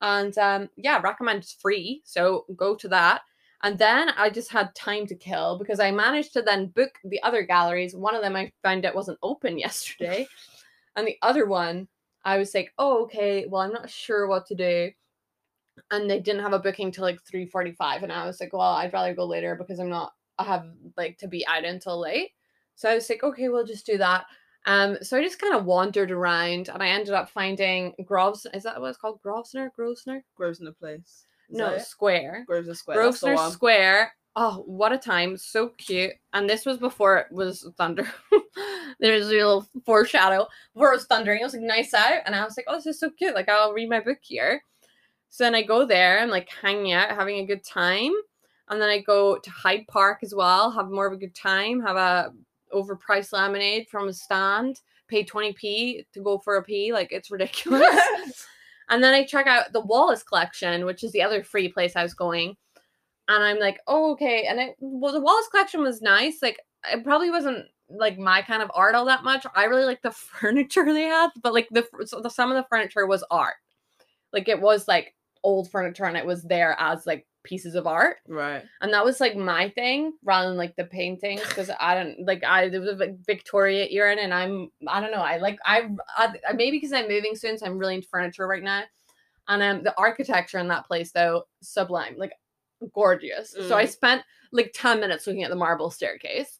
And 0.00 0.36
um, 0.38 0.70
yeah, 0.76 1.00
recommend 1.02 1.40
it's 1.42 1.52
free. 1.52 2.02
So 2.04 2.46
go 2.56 2.74
to 2.76 2.88
that. 2.88 3.20
And 3.62 3.78
then 3.78 4.08
I 4.10 4.30
just 4.30 4.50
had 4.50 4.74
time 4.74 5.06
to 5.06 5.14
kill 5.14 5.58
because 5.58 5.80
I 5.80 5.90
managed 5.90 6.32
to 6.32 6.42
then 6.42 6.68
book 6.68 6.98
the 7.04 7.22
other 7.22 7.42
galleries. 7.42 7.94
One 7.94 8.14
of 8.14 8.22
them 8.22 8.36
I 8.36 8.52
found 8.62 8.86
out 8.86 8.94
wasn't 8.94 9.18
open 9.22 9.58
yesterday. 9.66 10.26
and 10.96 11.06
the 11.06 11.18
other 11.22 11.46
one, 11.46 11.88
I 12.24 12.38
was 12.38 12.54
like, 12.54 12.72
oh, 12.78 13.02
okay, 13.04 13.46
well, 13.46 13.62
I'm 13.62 13.72
not 13.72 13.90
sure 13.90 14.26
what 14.26 14.46
to 14.46 14.54
do. 14.54 14.90
And 15.90 16.10
they 16.10 16.20
didn't 16.20 16.42
have 16.42 16.52
a 16.52 16.58
booking 16.58 16.90
till 16.90 17.04
like 17.04 17.20
3.45. 17.24 18.02
And 18.02 18.12
I 18.12 18.26
was 18.26 18.40
like, 18.40 18.52
well, 18.52 18.62
I'd 18.62 18.92
rather 18.92 19.14
go 19.14 19.24
later 19.24 19.54
because 19.54 19.78
I'm 19.78 19.88
not, 19.88 20.12
I 20.38 20.44
have 20.44 20.66
like 20.96 21.18
to 21.18 21.28
be 21.28 21.46
out 21.46 21.64
until 21.64 22.00
late. 22.00 22.32
So 22.74 22.90
I 22.90 22.94
was 22.94 23.08
like, 23.08 23.22
okay, 23.22 23.48
we'll 23.48 23.66
just 23.66 23.86
do 23.86 23.98
that. 23.98 24.26
Um, 24.66 24.98
so 25.02 25.16
I 25.16 25.22
just 25.22 25.38
kind 25.38 25.54
of 25.54 25.64
wandered 25.64 26.10
around 26.10 26.68
and 26.68 26.82
I 26.82 26.88
ended 26.88 27.14
up 27.14 27.30
finding 27.30 27.94
Groves. 28.04 28.46
Is 28.52 28.62
that 28.64 28.80
what 28.80 28.88
it's 28.88 28.98
called? 28.98 29.22
Grosvenor? 29.22 29.72
Grosvenor? 29.74 30.22
Grosvenor 30.34 30.72
Place. 30.72 31.26
No, 31.50 31.70
it? 31.70 31.82
Square. 31.82 32.44
Grosvenor 32.46 32.74
Square. 32.74 32.96
Grosvenor. 32.96 33.50
Square. 33.50 34.12
Oh, 34.36 34.62
what 34.66 34.92
a 34.92 34.98
time. 34.98 35.36
So 35.36 35.68
cute. 35.78 36.12
And 36.32 36.48
this 36.48 36.64
was 36.64 36.78
before 36.78 37.18
it 37.18 37.26
was 37.32 37.68
thunder. 37.76 38.08
There's 39.00 39.26
a 39.26 39.30
little 39.30 39.66
foreshadow. 39.84 40.46
Before 40.74 40.92
it 40.92 40.96
was 40.96 41.06
thundering, 41.06 41.40
it 41.40 41.44
was 41.44 41.54
like 41.54 41.62
nice 41.62 41.94
out. 41.94 42.22
And 42.26 42.34
I 42.34 42.44
was 42.44 42.56
like, 42.56 42.66
oh, 42.68 42.76
this 42.76 42.86
is 42.86 43.00
so 43.00 43.10
cute. 43.10 43.34
Like, 43.34 43.48
I'll 43.48 43.72
read 43.72 43.90
my 43.90 44.00
book 44.00 44.18
here. 44.22 44.62
So 45.30 45.44
then 45.44 45.54
I 45.54 45.62
go 45.62 45.84
there 45.84 46.18
and 46.18 46.30
like 46.30 46.48
hanging 46.48 46.92
out, 46.92 47.10
having 47.10 47.38
a 47.38 47.46
good 47.46 47.64
time. 47.64 48.12
And 48.68 48.80
then 48.80 48.88
I 48.88 48.98
go 48.98 49.38
to 49.38 49.50
Hyde 49.50 49.86
Park 49.88 50.20
as 50.22 50.34
well, 50.34 50.70
have 50.70 50.90
more 50.90 51.06
of 51.06 51.12
a 51.12 51.16
good 51.16 51.34
time, 51.34 51.80
have 51.80 51.96
a 51.96 52.32
overpriced 52.72 53.32
lemonade 53.32 53.88
from 53.88 54.08
a 54.08 54.12
stand, 54.12 54.80
pay 55.08 55.24
20p 55.24 56.06
to 56.12 56.22
go 56.22 56.38
for 56.38 56.56
a 56.56 56.62
pee. 56.62 56.92
Like, 56.92 57.10
it's 57.10 57.30
ridiculous. 57.30 58.46
And 58.90 59.02
then 59.02 59.14
I 59.14 59.24
check 59.24 59.46
out 59.46 59.72
the 59.72 59.80
Wallace 59.80 60.22
collection, 60.24 60.84
which 60.84 61.04
is 61.04 61.12
the 61.12 61.22
other 61.22 61.42
free 61.44 61.68
place 61.68 61.96
I 61.96 62.02
was 62.02 62.14
going. 62.14 62.56
and 63.28 63.44
I'm 63.44 63.58
like, 63.60 63.80
oh, 63.86 64.12
okay. 64.12 64.46
And 64.46 64.58
it 64.60 64.76
well, 64.80 65.12
the 65.12 65.20
Wallace 65.20 65.48
collection 65.48 65.82
was 65.82 66.02
nice. 66.02 66.38
Like 66.42 66.58
it 66.92 67.04
probably 67.04 67.30
wasn't 67.30 67.66
like 67.88 68.18
my 68.18 68.42
kind 68.42 68.62
of 68.62 68.70
art 68.74 68.94
all 68.94 69.04
that 69.06 69.24
much. 69.24 69.46
I 69.54 69.64
really 69.64 69.84
like 69.84 70.02
the 70.02 70.10
furniture 70.40 70.92
they 70.92 71.04
had, 71.04 71.30
but 71.42 71.54
like 71.54 71.68
the, 71.70 71.86
the 72.22 72.30
some 72.30 72.50
of 72.50 72.56
the 72.56 72.66
furniture 72.68 73.06
was 73.06 73.24
art. 73.30 73.54
Like 74.32 74.48
it 74.48 74.60
was 74.60 74.88
like 74.88 75.14
old 75.42 75.70
furniture 75.70 76.04
and 76.04 76.16
it 76.16 76.26
was 76.26 76.42
there 76.42 76.76
as 76.78 77.06
like 77.06 77.26
pieces 77.42 77.74
of 77.74 77.86
art. 77.86 78.18
Right. 78.28 78.62
And 78.80 78.92
that 78.92 79.04
was 79.04 79.20
like 79.20 79.36
my 79.36 79.70
thing 79.70 80.12
rather 80.24 80.48
than 80.48 80.58
like 80.58 80.76
the 80.76 80.84
paintings 80.84 81.42
because 81.42 81.70
I 81.80 81.94
don't 81.94 82.26
like 82.26 82.44
I 82.44 82.64
it 82.64 82.78
was 82.78 83.00
a 83.00 83.16
Victoria 83.26 83.86
era 83.90 84.14
and 84.16 84.32
I'm 84.34 84.70
I 84.86 85.00
don't 85.00 85.10
know 85.10 85.22
I 85.22 85.38
like 85.38 85.58
I, 85.64 85.88
I 86.16 86.52
maybe 86.54 86.76
because 86.78 86.92
I'm 86.92 87.08
moving 87.08 87.34
soon 87.36 87.56
so 87.58 87.66
I'm 87.66 87.78
really 87.78 87.94
into 87.94 88.08
furniture 88.08 88.46
right 88.46 88.62
now 88.62 88.82
and 89.48 89.62
um 89.62 89.82
the 89.82 89.96
architecture 89.98 90.58
in 90.58 90.68
that 90.68 90.86
place 90.86 91.12
though 91.12 91.44
sublime 91.62 92.14
like 92.18 92.32
gorgeous 92.94 93.52
so 93.52 93.76
I 93.76 93.84
Mm. 93.84 93.88
spent 93.90 94.22
like 94.52 94.72
10 94.74 95.00
minutes 95.00 95.26
looking 95.26 95.44
at 95.44 95.50
the 95.50 95.56
marble 95.56 95.90
staircase 95.90 96.58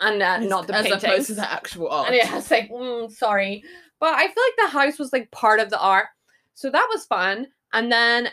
and 0.00 0.22
uh, 0.22 0.38
not 0.40 0.66
the 0.66 0.74
as 0.74 0.84
paintings 0.84 1.04
opposed 1.04 1.26
to 1.28 1.34
the 1.34 1.50
actual 1.52 1.88
art. 1.90 2.08
and 2.08 2.16
yeah, 2.16 2.36
it's 2.38 2.50
like, 2.50 2.70
mm, 2.70 3.10
sorry. 3.12 3.62
But 4.00 4.14
I 4.14 4.26
feel 4.26 4.42
like 4.44 4.56
the 4.58 4.78
house 4.78 4.98
was 4.98 5.12
like 5.12 5.30
part 5.30 5.60
of 5.60 5.70
the 5.70 5.78
art. 5.78 6.06
So 6.54 6.70
that 6.70 6.88
was 6.90 7.04
fun. 7.04 7.46
And 7.72 7.92
then 7.92 8.28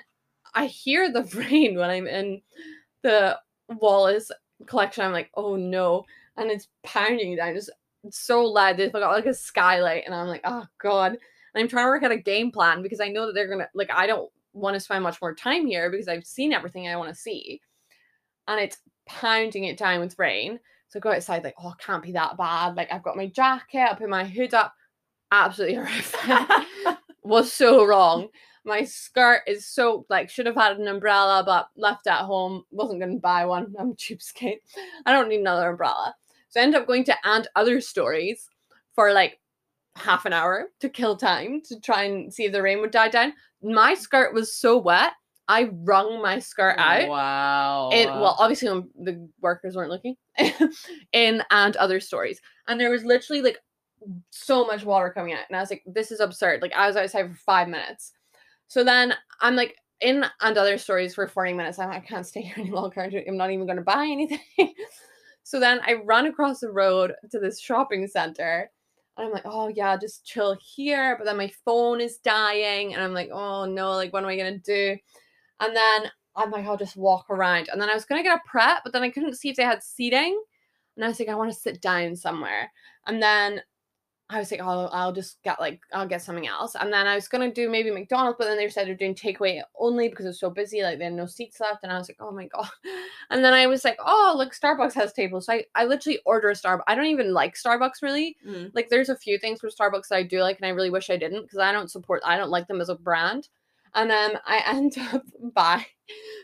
I 0.57 0.65
hear 0.65 1.11
the 1.11 1.23
rain 1.35 1.77
when 1.77 1.89
I'm 1.89 2.07
in 2.07 2.41
the 3.03 3.39
Wallace 3.69 4.31
collection. 4.65 5.05
I'm 5.05 5.11
like, 5.11 5.29
oh 5.35 5.55
no. 5.55 6.03
And 6.35 6.49
it's 6.49 6.67
pounding 6.83 7.35
down. 7.35 7.55
It's 7.55 7.69
so 8.09 8.43
loud. 8.43 8.77
They've 8.77 8.91
got 8.91 9.11
like 9.11 9.27
a 9.27 9.33
skylight. 9.33 10.03
And 10.05 10.15
I'm 10.15 10.27
like, 10.27 10.41
oh 10.43 10.65
God. 10.81 11.11
And 11.11 11.61
I'm 11.61 11.67
trying 11.67 11.85
to 11.85 11.89
work 11.89 12.03
out 12.03 12.11
a 12.11 12.17
game 12.17 12.51
plan 12.51 12.81
because 12.81 12.99
I 12.99 13.09
know 13.09 13.27
that 13.27 13.33
they're 13.33 13.47
gonna 13.47 13.69
like 13.73 13.91
I 13.93 14.07
don't 14.07 14.31
want 14.53 14.73
to 14.73 14.79
spend 14.79 15.03
much 15.03 15.21
more 15.21 15.35
time 15.35 15.67
here 15.67 15.91
because 15.91 16.07
I've 16.07 16.25
seen 16.25 16.53
everything 16.53 16.87
I 16.87 16.97
want 16.97 17.09
to 17.09 17.15
see. 17.15 17.61
And 18.47 18.59
it's 18.59 18.77
pounding 19.05 19.65
it 19.65 19.77
down 19.77 19.99
with 19.99 20.17
rain. 20.17 20.59
So 20.89 20.99
I 20.99 21.01
go 21.01 21.11
outside, 21.11 21.43
like, 21.43 21.55
oh, 21.61 21.71
it 21.71 21.77
can't 21.79 22.01
be 22.01 22.13
that 22.13 22.37
bad. 22.37 22.75
Like, 22.75 22.91
I've 22.93 23.03
got 23.03 23.17
my 23.17 23.27
jacket, 23.27 23.91
I 23.91 23.93
put 23.93 24.07
my 24.07 24.23
hood 24.23 24.53
up. 24.53 24.73
Absolutely 25.31 25.75
horrific. 25.83 26.97
Was 27.23 27.51
so 27.51 27.85
wrong. 27.85 28.29
My 28.67 28.83
skirt 28.83 29.41
is 29.47 29.65
soaked. 29.65 30.09
like 30.09 30.29
should 30.29 30.45
have 30.45 30.55
had 30.55 30.77
an 30.77 30.87
umbrella, 30.87 31.41
but 31.45 31.69
left 31.77 32.05
at 32.05 32.25
home. 32.25 32.63
Wasn't 32.69 32.99
gonna 32.99 33.15
buy 33.15 33.45
one. 33.45 33.73
I'm 33.79 33.91
a 33.91 33.95
cheapskate. 33.95 34.59
I 35.05 35.13
don't 35.13 35.29
need 35.29 35.39
another 35.39 35.69
umbrella. 35.69 36.13
So 36.49 36.59
I 36.59 36.63
ended 36.63 36.81
up 36.81 36.87
going 36.87 37.05
to 37.05 37.15
and 37.23 37.47
other 37.55 37.81
stories 37.81 38.49
for 38.93 39.13
like 39.13 39.39
half 39.95 40.25
an 40.25 40.33
hour 40.33 40.67
to 40.81 40.89
kill 40.89 41.15
time 41.15 41.61
to 41.61 41.79
try 41.79 42.03
and 42.03 42.33
see 42.33 42.45
if 42.45 42.51
the 42.51 42.61
rain 42.61 42.81
would 42.81 42.91
die 42.91 43.09
down. 43.09 43.33
My 43.63 43.95
skirt 43.95 44.33
was 44.33 44.53
so 44.53 44.77
wet, 44.77 45.13
I 45.47 45.69
wrung 45.83 46.21
my 46.21 46.39
skirt 46.39 46.75
out. 46.77 47.07
Wow. 47.07 47.89
It 47.93 48.07
well, 48.07 48.35
obviously 48.37 48.69
when 48.69 48.89
the 49.01 49.29
workers 49.41 49.75
weren't 49.75 49.91
looking, 49.91 50.15
in 51.13 51.41
and 51.51 51.75
other 51.77 51.99
stories, 51.99 52.41
and 52.67 52.79
there 52.79 52.91
was 52.91 53.05
literally 53.05 53.41
like 53.41 53.57
so 54.29 54.65
much 54.65 54.83
water 54.83 55.09
coming 55.09 55.33
out, 55.33 55.45
and 55.47 55.55
I 55.55 55.61
was 55.61 55.69
like, 55.69 55.83
"This 55.85 56.11
is 56.11 56.19
absurd!" 56.19 56.61
Like 56.61 56.73
I 56.73 56.87
was 56.87 56.97
outside 56.97 57.29
for 57.29 57.37
five 57.37 57.69
minutes, 57.69 58.11
so 58.67 58.83
then 58.83 59.13
I'm 59.41 59.55
like 59.55 59.75
in 60.01 60.25
and 60.41 60.57
other 60.57 60.77
stories 60.77 61.15
for 61.15 61.27
forty 61.27 61.53
minutes. 61.53 61.79
I'm 61.79 61.89
like, 61.89 62.03
I 62.03 62.05
can't 62.05 62.25
stay 62.25 62.41
here 62.41 62.55
any 62.57 62.71
longer. 62.71 63.01
I'm 63.27 63.37
not 63.37 63.51
even 63.51 63.65
going 63.65 63.77
to 63.77 63.83
buy 63.83 64.05
anything. 64.05 64.39
so 65.43 65.59
then 65.59 65.79
I 65.85 65.95
run 66.05 66.27
across 66.27 66.59
the 66.59 66.71
road 66.71 67.13
to 67.31 67.39
this 67.39 67.59
shopping 67.59 68.07
center. 68.07 68.69
And 69.17 69.25
I'm 69.25 69.33
like, 69.33 69.45
oh 69.45 69.67
yeah, 69.69 69.97
just 69.97 70.25
chill 70.25 70.55
here. 70.61 71.15
But 71.17 71.25
then 71.25 71.37
my 71.37 71.51
phone 71.65 72.01
is 72.01 72.17
dying, 72.17 72.93
and 72.93 73.03
I'm 73.03 73.13
like, 73.13 73.29
oh 73.31 73.65
no, 73.65 73.91
like 73.91 74.13
what 74.13 74.23
am 74.23 74.29
I 74.29 74.37
gonna 74.37 74.59
do? 74.59 74.97
And 75.59 75.75
then 75.75 76.11
I'm 76.35 76.51
like, 76.51 76.65
I'll 76.65 76.77
just 76.77 76.97
walk 76.97 77.25
around. 77.29 77.69
And 77.71 77.81
then 77.81 77.89
I 77.89 77.95
was 77.95 78.05
gonna 78.05 78.23
get 78.23 78.37
a 78.37 78.49
Pret, 78.49 78.81
but 78.83 78.93
then 78.93 79.03
I 79.03 79.09
couldn't 79.09 79.35
see 79.35 79.49
if 79.49 79.55
they 79.55 79.63
had 79.63 79.81
seating. 79.81 80.39
And 80.95 81.05
I 81.05 81.07
was 81.07 81.19
like, 81.19 81.29
I 81.29 81.35
want 81.35 81.51
to 81.51 81.59
sit 81.59 81.81
down 81.81 82.15
somewhere. 82.15 82.71
And 83.05 83.21
then 83.21 83.61
I 84.29 84.39
was 84.39 84.51
like, 84.51 84.59
oh, 84.61 84.89
I'll 84.91 85.13
just 85.13 85.41
get 85.43 85.59
like, 85.59 85.79
I'll 85.93 86.07
get 86.07 86.21
something 86.21 86.47
else. 86.47 86.75
And 86.75 86.91
then 86.91 87.07
I 87.07 87.15
was 87.15 87.29
gonna 87.29 87.51
do 87.51 87.69
maybe 87.69 87.91
McDonald's, 87.91 88.37
but 88.37 88.45
then 88.45 88.57
they 88.57 88.67
said 88.67 88.85
they're 88.85 88.95
doing 88.95 89.15
takeaway 89.15 89.61
only 89.79 90.09
because 90.09 90.25
it's 90.25 90.39
so 90.39 90.49
busy, 90.49 90.83
like 90.83 90.97
they 90.97 91.05
had 91.05 91.13
no 91.13 91.25
seats 91.25 91.61
left. 91.61 91.83
And 91.83 91.91
I 91.93 91.97
was 91.97 92.09
like, 92.09 92.17
oh 92.19 92.31
my 92.31 92.47
god. 92.47 92.69
And 93.29 93.43
then 93.43 93.53
I 93.53 93.67
was 93.67 93.83
like, 93.83 93.97
oh, 94.05 94.35
look, 94.37 94.53
Starbucks 94.53 94.93
has 94.93 95.11
tables. 95.11 95.45
So 95.45 95.53
I, 95.53 95.65
I 95.75 95.85
literally 95.85 96.19
order 96.25 96.49
a 96.49 96.53
Starbucks. 96.53 96.83
I 96.87 96.95
don't 96.95 97.05
even 97.05 97.33
like 97.33 97.55
Starbucks 97.55 98.01
really. 98.01 98.37
Mm. 98.45 98.71
Like 98.73 98.89
there's 98.89 99.09
a 99.09 99.17
few 99.17 99.37
things 99.37 99.59
from 99.59 99.69
Starbucks 99.69 100.09
that 100.09 100.17
I 100.17 100.23
do 100.23 100.41
like, 100.41 100.57
and 100.57 100.65
I 100.65 100.69
really 100.69 100.89
wish 100.89 101.09
I 101.09 101.17
didn't 101.17 101.43
because 101.43 101.59
I 101.59 101.71
don't 101.71 101.91
support. 101.91 102.21
I 102.25 102.37
don't 102.37 102.49
like 102.49 102.67
them 102.67 102.81
as 102.81 102.89
a 102.89 102.95
brand. 102.95 103.47
And 103.95 104.09
then 104.09 104.39
I 104.45 104.61
end 104.67 104.97
up 105.13 105.23
buy, 105.53 105.85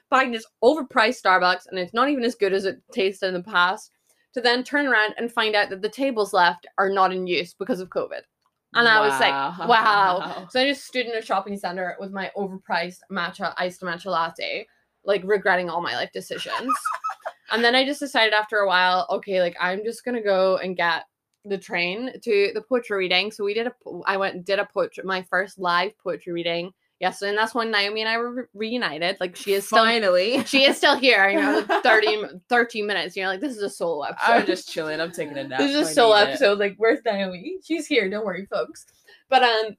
buying 0.10 0.32
this 0.32 0.46
overpriced 0.64 1.22
Starbucks, 1.22 1.68
and 1.70 1.80
it's 1.80 1.94
not 1.94 2.10
even 2.10 2.24
as 2.24 2.36
good 2.36 2.54
as 2.54 2.66
it 2.66 2.82
tasted 2.92 3.28
in 3.28 3.34
the 3.34 3.44
past. 3.44 3.92
To 4.34 4.42
then 4.42 4.64
turn 4.64 4.88
around 4.88 5.14
and 5.18 5.32
find 5.32 5.56
out 5.56 5.70
that 5.70 5.82
the 5.82 5.90
tables 5.90 6.34
left 6.34 6.66
are 6.78 6.90
not 6.90 7.14
in 7.14 7.28
use 7.28 7.54
because 7.54 7.80
of 7.80 7.90
COVID. 7.90 8.22
And 8.76 8.88
I 8.88 9.00
was 9.02 9.20
like, 9.20 9.70
wow. 9.70 10.48
So 10.50 10.60
I 10.60 10.68
just 10.68 10.86
stood 10.86 11.06
in 11.06 11.16
a 11.16 11.22
shopping 11.22 11.58
center 11.58 11.96
with 12.00 12.12
my 12.12 12.32
overpriced 12.36 13.00
matcha 13.12 13.54
iced 13.58 13.82
matcha 13.82 14.08
latte, 14.08 14.66
like 15.06 15.22
regretting 15.24 15.70
all 15.70 15.82
my 15.82 15.94
life 15.94 16.10
decisions. 16.12 16.74
and 17.52 17.64
then 17.64 17.76
I 17.76 17.86
just 17.86 18.00
decided 18.00 18.34
after 18.34 18.58
a 18.58 18.68
while, 18.68 19.06
okay, 19.12 19.42
like 19.42 19.56
I'm 19.60 19.84
just 19.84 20.04
gonna 20.04 20.24
go 20.24 20.58
and 20.58 20.76
get 20.76 21.04
the 21.46 21.58
train 21.58 22.12
to 22.24 22.52
the 22.54 22.62
poetry 22.62 22.98
reading. 22.98 23.32
So 23.32 23.44
we 23.44 23.54
did 23.54 23.68
a, 23.68 23.74
I 24.06 24.18
went 24.18 24.36
and 24.36 24.46
did 24.46 24.60
a 24.60 24.66
poetry, 24.66 25.04
my 25.04 25.22
first 25.24 25.60
live 25.60 25.92
poetry 26.00 26.34
reading 26.34 26.72
yesterday, 27.04 27.30
and 27.30 27.38
that's 27.38 27.54
when 27.54 27.70
Naomi 27.70 28.02
and 28.02 28.10
I 28.10 28.18
were 28.18 28.32
re- 28.32 28.44
reunited. 28.54 29.18
Like 29.20 29.36
she 29.36 29.54
is 29.54 29.66
still, 29.66 29.80
finally. 29.80 30.44
she 30.46 30.64
is 30.64 30.78
still 30.78 30.98
here. 30.98 31.30
You 31.30 31.40
know, 31.40 31.62
30, 31.84 32.42
13 32.50 32.88
minutes. 32.88 33.16
You're 33.16 33.28
like, 33.28 33.42
this 33.42 33.56
is 33.56 33.62
a 33.62 33.70
solo 33.70 34.04
episode. 34.04 34.32
I'm 34.32 34.46
just 34.46 34.70
chilling. 34.70 35.00
I'm 35.00 35.12
taking 35.12 35.38
a 35.38 35.44
nap. 35.44 35.60
This 35.60 35.76
is 35.76 35.90
a 35.90 35.94
solo 35.94 36.16
need 36.16 36.22
it. 36.22 36.28
episode. 36.30 36.60
Like, 36.60 36.76
where's 36.78 37.00
Naomi? 37.06 37.58
She's 37.64 37.86
here. 37.86 38.10
Don't 38.10 38.26
worry, 38.26 38.48
folks. 38.48 38.86
But 39.30 39.44
um, 39.44 39.78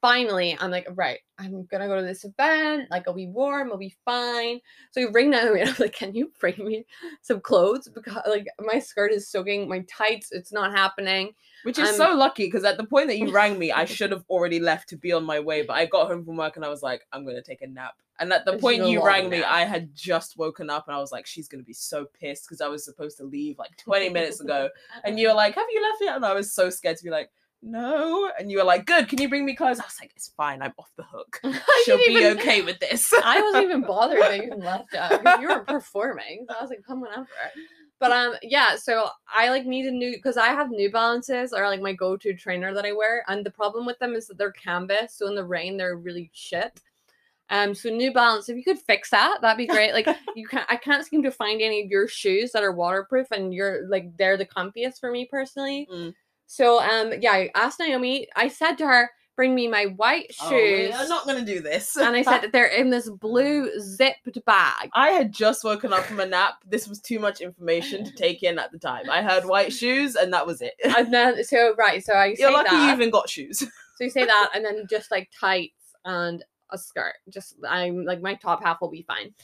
finally, 0.00 0.56
I'm 0.60 0.70
like, 0.70 0.86
right, 0.94 1.20
I'm 1.38 1.64
gonna 1.66 1.88
go 1.88 1.96
to 1.96 2.06
this 2.06 2.24
event. 2.24 2.90
Like, 2.90 3.06
I'll 3.08 3.14
be 3.14 3.28
warm. 3.28 3.70
I'll 3.70 3.78
be 3.78 3.94
fine. 4.04 4.60
So 4.92 5.00
we 5.00 5.12
ring 5.12 5.30
Naomi. 5.30 5.60
And 5.62 5.70
I'm 5.70 5.76
like, 5.78 5.92
can 5.92 6.14
you 6.14 6.32
bring 6.40 6.64
me 6.64 6.86
some 7.20 7.40
clothes 7.40 7.88
because 7.88 8.22
like 8.28 8.46
my 8.60 8.78
skirt 8.78 9.12
is 9.12 9.28
soaking. 9.28 9.68
My 9.68 9.84
tights. 9.88 10.32
It's 10.32 10.52
not 10.52 10.72
happening. 10.72 11.32
Which 11.64 11.78
is 11.78 11.88
I'm- 11.88 11.96
so 11.96 12.14
lucky 12.14 12.46
because 12.46 12.64
at 12.64 12.76
the 12.76 12.84
point 12.84 13.08
that 13.08 13.18
you 13.18 13.30
rang 13.32 13.58
me, 13.58 13.70
I 13.72 13.84
should 13.84 14.10
have 14.10 14.24
already 14.28 14.58
left 14.58 14.88
to 14.90 14.96
be 14.96 15.12
on 15.12 15.24
my 15.24 15.40
way. 15.40 15.62
But 15.62 15.74
I 15.74 15.86
got 15.86 16.08
home 16.08 16.24
from 16.24 16.36
work 16.36 16.56
and 16.56 16.64
I 16.64 16.68
was 16.68 16.82
like, 16.82 17.02
I'm 17.12 17.24
gonna 17.24 17.42
take 17.42 17.62
a 17.62 17.66
nap. 17.66 17.94
And 18.18 18.32
at 18.32 18.44
the 18.44 18.56
point 18.58 18.86
you 18.86 19.04
rang 19.04 19.30
me. 19.30 19.42
I 19.42 19.64
had 19.64 19.94
just 19.94 20.36
woken 20.36 20.70
up 20.70 20.86
and 20.86 20.94
I 20.96 21.00
was 21.00 21.10
like, 21.12 21.26
she's 21.26 21.48
gonna 21.48 21.62
be 21.62 21.72
so 21.72 22.06
pissed 22.20 22.44
because 22.46 22.60
I 22.60 22.68
was 22.68 22.84
supposed 22.84 23.16
to 23.18 23.24
leave 23.24 23.58
like 23.58 23.76
20 23.78 24.08
minutes 24.10 24.40
ago. 24.40 24.68
And 25.04 25.18
you 25.18 25.28
were 25.28 25.34
like, 25.34 25.54
Have 25.54 25.66
you 25.72 25.82
left 25.82 25.98
yet? 26.02 26.16
And 26.16 26.24
I 26.24 26.34
was 26.34 26.52
so 26.52 26.68
scared 26.70 26.96
to 26.98 27.04
be 27.04 27.10
like, 27.10 27.30
No. 27.62 28.30
And 28.38 28.50
you 28.50 28.58
were 28.58 28.64
like, 28.64 28.86
Good, 28.86 29.08
can 29.08 29.20
you 29.20 29.28
bring 29.28 29.44
me 29.44 29.54
clothes? 29.56 29.80
I 29.80 29.84
was 29.84 29.96
like, 30.00 30.12
It's 30.16 30.28
fine, 30.36 30.62
I'm 30.62 30.72
off 30.78 30.90
the 30.96 31.04
hook. 31.04 31.40
She'll 31.84 31.96
be 31.98 32.12
even- 32.12 32.38
okay 32.38 32.62
with 32.62 32.78
this. 32.80 33.12
I 33.24 33.40
wasn't 33.40 33.64
even 33.64 33.82
bothered 33.82 34.20
that 34.20 34.44
you 34.44 34.54
left 34.56 34.94
uh, 34.94 34.98
out 34.98 35.10
because 35.22 35.40
you 35.40 35.48
were 35.48 35.60
performing. 35.60 36.46
So 36.48 36.56
I 36.58 36.60
was 36.60 36.70
like, 36.70 36.82
come 36.86 37.00
whenever. 37.00 37.26
But 38.02 38.10
um, 38.10 38.34
yeah. 38.42 38.74
So 38.74 39.06
I 39.32 39.48
like 39.50 39.64
need 39.64 39.86
a 39.86 39.90
new 39.92 40.10
because 40.10 40.36
I 40.36 40.48
have 40.48 40.70
New 40.70 40.90
Balances 40.90 41.52
are 41.52 41.68
like 41.68 41.80
my 41.80 41.92
go-to 41.92 42.34
trainer 42.34 42.74
that 42.74 42.84
I 42.84 42.90
wear, 42.90 43.24
and 43.28 43.46
the 43.46 43.50
problem 43.52 43.86
with 43.86 43.96
them 44.00 44.14
is 44.14 44.26
that 44.26 44.36
they're 44.36 44.50
canvas, 44.50 45.14
so 45.14 45.28
in 45.28 45.36
the 45.36 45.44
rain 45.44 45.76
they're 45.76 45.94
really 45.94 46.28
shit. 46.32 46.80
Um, 47.48 47.76
so 47.76 47.90
New 47.90 48.12
Balance, 48.12 48.48
if 48.48 48.56
you 48.56 48.64
could 48.64 48.80
fix 48.80 49.10
that, 49.10 49.38
that'd 49.40 49.56
be 49.56 49.68
great. 49.68 49.92
Like 49.92 50.08
you 50.34 50.48
can't, 50.48 50.66
I 50.68 50.74
can't 50.74 51.06
seem 51.06 51.22
to 51.22 51.30
find 51.30 51.62
any 51.62 51.84
of 51.84 51.92
your 51.92 52.08
shoes 52.08 52.50
that 52.50 52.64
are 52.64 52.72
waterproof, 52.72 53.30
and 53.30 53.54
you're 53.54 53.86
like 53.86 54.16
they're 54.16 54.36
the 54.36 54.46
comfiest 54.46 54.98
for 54.98 55.12
me 55.12 55.28
personally. 55.30 55.86
Mm. 55.88 56.12
So 56.48 56.82
um, 56.82 57.12
yeah, 57.20 57.30
I 57.30 57.50
asked 57.54 57.78
Naomi. 57.78 58.26
I 58.34 58.48
said 58.48 58.78
to 58.78 58.86
her, 58.88 59.10
bring 59.36 59.54
me 59.54 59.68
my 59.68 59.86
white 59.86 60.34
Oh, 60.42 60.50
shoes, 60.50 60.94
I'm 60.96 61.08
not 61.08 61.26
gonna 61.26 61.44
do 61.44 61.60
this. 61.60 61.96
and 61.96 62.14
I 62.16 62.22
said 62.22 62.40
that 62.40 62.52
they're 62.52 62.66
in 62.66 62.90
this 62.90 63.08
blue 63.08 63.70
zipped 63.80 64.38
bag. 64.44 64.90
I 64.94 65.10
had 65.10 65.32
just 65.32 65.64
woken 65.64 65.92
up 65.92 66.04
from 66.04 66.20
a 66.20 66.26
nap. 66.26 66.54
This 66.66 66.88
was 66.88 67.00
too 67.00 67.18
much 67.18 67.40
information 67.40 68.04
to 68.04 68.12
take 68.12 68.42
in 68.42 68.58
at 68.58 68.72
the 68.72 68.78
time. 68.78 69.10
I 69.10 69.22
heard 69.22 69.44
white 69.44 69.72
shoes, 69.72 70.14
and 70.14 70.32
that 70.32 70.46
was 70.46 70.62
it. 70.62 70.74
and 70.84 71.12
then 71.12 71.42
so 71.44 71.74
right, 71.76 72.04
so 72.04 72.14
I 72.14 72.34
You're 72.38 72.52
lucky 72.52 72.70
that. 72.70 72.86
you 72.86 72.92
even 72.92 73.10
got 73.10 73.28
shoes. 73.28 73.62
So 73.98 74.04
you 74.04 74.10
say 74.10 74.24
that, 74.24 74.50
and 74.54 74.64
then 74.64 74.86
just 74.88 75.10
like 75.10 75.30
tights 75.38 75.94
and 76.06 76.42
a 76.70 76.78
skirt. 76.78 77.12
Just 77.28 77.56
I'm 77.68 78.04
like 78.04 78.22
my 78.22 78.34
top 78.34 78.64
half 78.64 78.80
will 78.80 78.90
be 78.90 79.02
fine. 79.02 79.34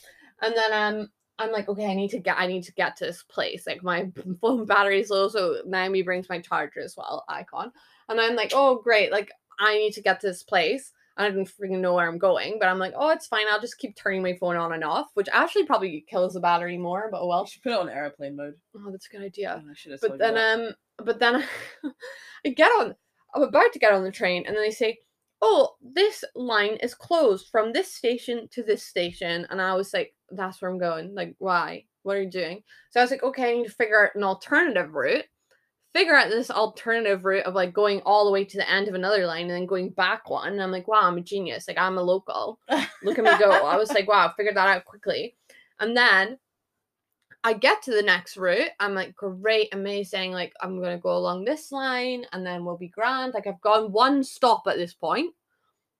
And 0.40 0.54
then 0.56 0.72
um 0.72 1.08
I'm 1.38 1.52
like, 1.52 1.68
okay, 1.68 1.86
I 1.86 1.94
need 1.94 2.10
to 2.10 2.18
get 2.18 2.36
I 2.38 2.46
need 2.46 2.64
to 2.64 2.72
get 2.72 2.96
to 2.96 3.04
this 3.04 3.22
place. 3.22 3.66
Like 3.66 3.82
my 3.82 4.10
phone 4.40 4.64
battery's 4.64 5.10
low, 5.10 5.28
so 5.28 5.58
Naomi 5.66 6.02
brings 6.02 6.28
my 6.28 6.40
charger 6.40 6.80
as 6.80 6.96
well, 6.96 7.24
icon. 7.28 7.70
And 8.08 8.20
I'm 8.20 8.34
like, 8.34 8.52
oh 8.54 8.80
great, 8.82 9.12
like 9.12 9.30
I 9.58 9.76
need 9.76 9.92
to 9.94 10.02
get 10.02 10.20
to 10.20 10.26
this 10.28 10.42
place. 10.42 10.92
I 11.16 11.28
didn't 11.28 11.50
freaking 11.50 11.80
know 11.80 11.94
where 11.94 12.08
I'm 12.08 12.18
going, 12.18 12.58
but 12.60 12.68
I'm 12.68 12.78
like, 12.78 12.94
oh, 12.96 13.10
it's 13.10 13.26
fine. 13.26 13.46
I'll 13.50 13.60
just 13.60 13.78
keep 13.78 13.96
turning 13.96 14.22
my 14.22 14.36
phone 14.38 14.56
on 14.56 14.72
and 14.72 14.84
off, 14.84 15.08
which 15.14 15.28
actually 15.32 15.66
probably 15.66 16.04
kills 16.08 16.34
the 16.34 16.40
battery 16.40 16.78
more. 16.78 17.08
But 17.10 17.22
oh 17.22 17.26
well, 17.26 17.44
should 17.44 17.62
put 17.62 17.72
it 17.72 17.78
on 17.78 17.88
airplane 17.88 18.36
mode. 18.36 18.54
oh, 18.76 18.90
that's 18.92 19.06
a 19.06 19.10
good 19.10 19.24
idea 19.24 19.60
I 19.68 19.74
should 19.74 19.92
have 19.92 20.00
but 20.00 20.18
then 20.18 20.34
that. 20.34 20.58
um 20.60 20.74
but 21.04 21.18
then 21.18 21.42
I 22.46 22.50
get 22.50 22.70
on 22.78 22.94
I'm 23.34 23.42
about 23.42 23.72
to 23.72 23.78
get 23.80 23.92
on 23.92 24.04
the 24.04 24.12
train 24.12 24.44
and 24.46 24.54
then 24.56 24.62
they 24.62 24.70
say, 24.70 24.98
Oh, 25.42 25.74
this 25.82 26.24
line 26.34 26.76
is 26.82 26.94
closed 26.94 27.48
from 27.50 27.72
this 27.72 27.92
station 27.92 28.48
to 28.52 28.62
this 28.62 28.84
station 28.84 29.46
and 29.50 29.60
I 29.60 29.74
was 29.74 29.92
like, 29.92 30.14
that's 30.30 30.60
where 30.60 30.70
I'm 30.70 30.78
going. 30.78 31.14
Like, 31.14 31.34
why? 31.38 31.84
What 32.02 32.16
are 32.16 32.22
you 32.22 32.30
doing? 32.30 32.62
So 32.90 33.00
I 33.00 33.04
was 33.04 33.10
like, 33.10 33.22
okay, 33.22 33.52
I 33.52 33.56
need 33.56 33.66
to 33.66 33.72
figure 33.72 34.04
out 34.04 34.14
an 34.14 34.24
alternative 34.24 34.94
route. 34.94 35.24
Figure 35.94 36.14
out 36.14 36.28
this 36.28 36.50
alternative 36.50 37.24
route 37.24 37.46
of 37.46 37.54
like 37.54 37.72
going 37.72 38.00
all 38.02 38.24
the 38.24 38.30
way 38.30 38.44
to 38.44 38.56
the 38.56 38.70
end 38.70 38.88
of 38.88 38.94
another 38.94 39.26
line 39.26 39.42
and 39.42 39.50
then 39.50 39.66
going 39.66 39.90
back 39.90 40.28
one. 40.28 40.52
And 40.52 40.62
I'm 40.62 40.70
like, 40.70 40.86
wow, 40.86 41.02
I'm 41.02 41.16
a 41.16 41.22
genius. 41.22 41.66
Like, 41.66 41.78
I'm 41.78 41.98
a 41.98 42.02
local. 42.02 42.58
Look 43.02 43.18
at 43.18 43.24
me 43.24 43.38
go. 43.38 43.50
I 43.50 43.76
was 43.76 43.90
like, 43.90 44.06
wow, 44.06 44.28
I 44.28 44.32
figured 44.36 44.56
that 44.56 44.68
out 44.68 44.84
quickly. 44.84 45.34
And 45.80 45.96
then 45.96 46.38
I 47.42 47.54
get 47.54 47.82
to 47.82 47.92
the 47.92 48.02
next 48.02 48.36
route. 48.36 48.70
I'm 48.78 48.94
like, 48.94 49.16
great, 49.16 49.72
amazing. 49.72 50.32
Like, 50.32 50.52
I'm 50.60 50.80
gonna 50.82 50.98
go 50.98 51.16
along 51.16 51.44
this 51.44 51.72
line 51.72 52.26
and 52.32 52.44
then 52.44 52.64
we'll 52.64 52.76
be 52.76 52.88
grand. 52.88 53.32
Like, 53.32 53.46
I've 53.46 53.60
gone 53.60 53.92
one 53.92 54.22
stop 54.22 54.64
at 54.66 54.76
this 54.76 54.92
point. 54.92 55.34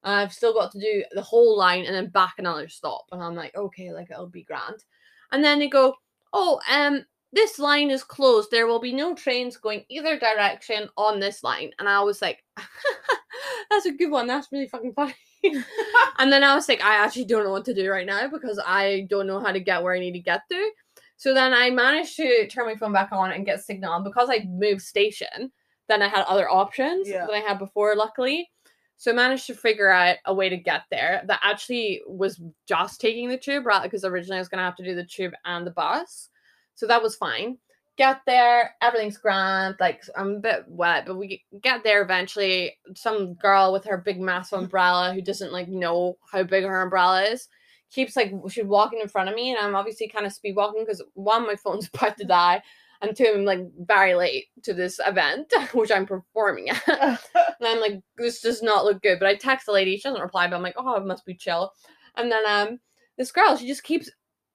I've 0.03 0.33
still 0.33 0.53
got 0.53 0.73
to 0.73 0.81
do 0.81 1.05
the 1.13 1.23
whole 1.23 1.57
line 1.57 1.85
and 1.85 1.95
then 1.95 2.09
back 2.09 2.35
another 2.39 2.69
stop. 2.69 3.07
And 3.13 3.23
I'm 3.23 3.35
like, 3.35 3.57
okay, 3.57 3.93
like 3.93 4.11
it'll 4.11 4.27
be 4.27 4.43
grand. 4.43 4.85
And 5.33 5.43
then 5.43 5.59
they 5.59 5.69
go, 5.69 5.95
oh, 6.33 6.61
um, 6.71 7.05
this 7.33 7.59
line 7.59 7.91
is 7.91 8.03
closed. 8.03 8.51
There 8.51 8.67
will 8.67 8.81
be 8.81 8.93
no 8.93 9.15
trains 9.15 9.57
going 9.57 9.85
either 9.89 10.19
direction 10.19 10.89
on 10.97 11.21
this 11.21 11.45
line. 11.45 11.71
And 11.79 11.89
I 11.89 12.01
was 12.01 12.23
like, 12.23 12.43
that's 13.71 13.87
a 13.87 13.93
good 13.93 14.11
one. 14.11 14.27
That's 14.27 14.49
really 14.51 14.69
fucking 14.69 14.95
funny. 14.95 15.15
and 16.19 16.33
then 16.33 16.43
I 16.43 16.55
was 16.55 16.69
like, 16.69 16.83
I 16.83 16.97
actually 17.05 17.27
don't 17.27 17.45
know 17.45 17.51
what 17.53 17.65
to 17.67 17.75
do 17.75 17.91
right 17.91 18.07
now 18.07 18.29
because 18.29 18.61
I 18.65 19.07
don't 19.11 19.27
know 19.27 19.41
how 19.41 19.53
to 19.53 19.61
get 19.61 19.83
where 19.83 19.95
I 19.95 20.01
need 20.01 20.13
to 20.13 20.21
get 20.21 20.41
to. 20.51 20.71
So 21.17 21.35
then 21.35 21.53
I 21.53 21.71
managed 21.71 22.17
to 22.17 22.47
turn 22.49 22.67
my 22.67 22.77
phone 22.77 22.93
back 22.93 23.11
on 23.13 23.33
and 23.33 23.45
get 23.45 23.63
signal. 23.63 23.95
And 23.95 24.05
because 24.05 24.31
I 24.31 24.47
moved 24.49 24.83
station, 24.83 25.53
then 25.89 26.01
I 26.03 26.09
had 26.09 26.25
other 26.27 26.49
options 26.49 27.09
Yeah. 27.09 27.27
than 27.27 27.35
I 27.35 27.41
had 27.47 27.59
before, 27.59 27.95
luckily. 27.97 28.51
So 28.97 29.13
I 29.13 29.15
managed 29.15 29.47
to 29.47 29.55
figure 29.55 29.91
out 29.91 30.17
a 30.25 30.35
way 30.35 30.49
to 30.49 30.57
get 30.57 30.83
there 30.91 31.23
that 31.27 31.41
actually 31.43 32.01
was 32.07 32.41
just 32.67 33.01
taking 33.01 33.29
the 33.29 33.39
tube, 33.39 33.67
right? 33.67 33.83
Because 33.83 34.05
originally 34.05 34.39
I 34.39 34.41
was 34.41 34.49
going 34.49 34.59
to 34.59 34.65
have 34.65 34.77
to 34.77 34.85
do 34.85 34.95
the 34.95 35.05
tube 35.05 35.35
and 35.45 35.67
the 35.67 35.71
bus. 35.71 36.31
So 36.79 36.87
that 36.87 37.03
was 37.03 37.17
fine. 37.17 37.59
Get 37.97 38.21
there, 38.25 38.77
everything's 38.81 39.19
grand. 39.19 39.75
Like 39.81 40.05
I'm 40.17 40.37
a 40.37 40.39
bit 40.39 40.65
wet, 40.69 41.07
but 41.07 41.17
we 41.17 41.43
get 41.61 41.83
there 41.83 42.03
eventually. 42.03 42.77
Some 42.95 43.35
girl 43.35 43.73
with 43.73 43.85
her 43.87 43.99
big 43.99 44.21
massive 44.21 44.59
umbrella 44.61 45.13
who 45.13 45.21
doesn't 45.21 45.53
like 45.53 45.67
know 45.69 46.19
how 46.31 46.45
big 46.45 46.63
her 46.63 46.83
umbrella 46.83 47.25
is 47.25 47.49
keeps 47.91 48.15
like 48.15 48.33
she's 48.49 48.65
walking 48.65 49.01
in 49.01 49.09
front 49.09 49.29
of 49.29 49.35
me, 49.35 49.51
and 49.51 49.59
I'm 49.59 49.75
obviously 49.75 50.07
kind 50.07 50.25
of 50.25 50.33
speed 50.33 50.55
walking 50.55 50.85
because 50.85 51.03
one, 51.15 51.49
my 51.49 51.57
phone's 51.57 51.91
about 51.95 52.17
to 52.19 52.25
die, 52.25 52.63
and 53.03 53.17
two, 53.17 53.33
I'm 53.35 53.45
like 53.45 53.67
very 53.81 54.15
late 54.15 54.47
to 54.63 54.73
this 54.73 55.01
event 55.05 55.53
which 55.73 55.91
I'm 55.91 56.07
performing 56.07 56.71
at. 56.71 56.89
And 56.89 57.67
I'm 57.67 57.81
like, 57.81 58.01
this 58.19 58.41
does 58.41 58.63
not 58.63 58.85
look 58.85 59.03
good. 59.03 59.19
But 59.19 59.27
I 59.27 59.35
text 59.35 59.67
the 59.67 59.73
lady, 59.73 59.97
she 59.97 60.03
doesn't 60.03 60.23
reply, 60.23 60.47
but 60.47 60.55
I'm 60.55 60.63
like, 60.63 60.77
oh, 60.77 60.95
it 60.95 61.07
must 61.07 61.27
be 61.27 61.35
chill. 61.35 61.73
And 62.17 62.31
then 62.31 62.45
um 62.47 62.79
this 63.17 63.33
girl, 63.33 63.57
she 63.57 63.67
just 63.67 63.83
keeps 63.83 64.09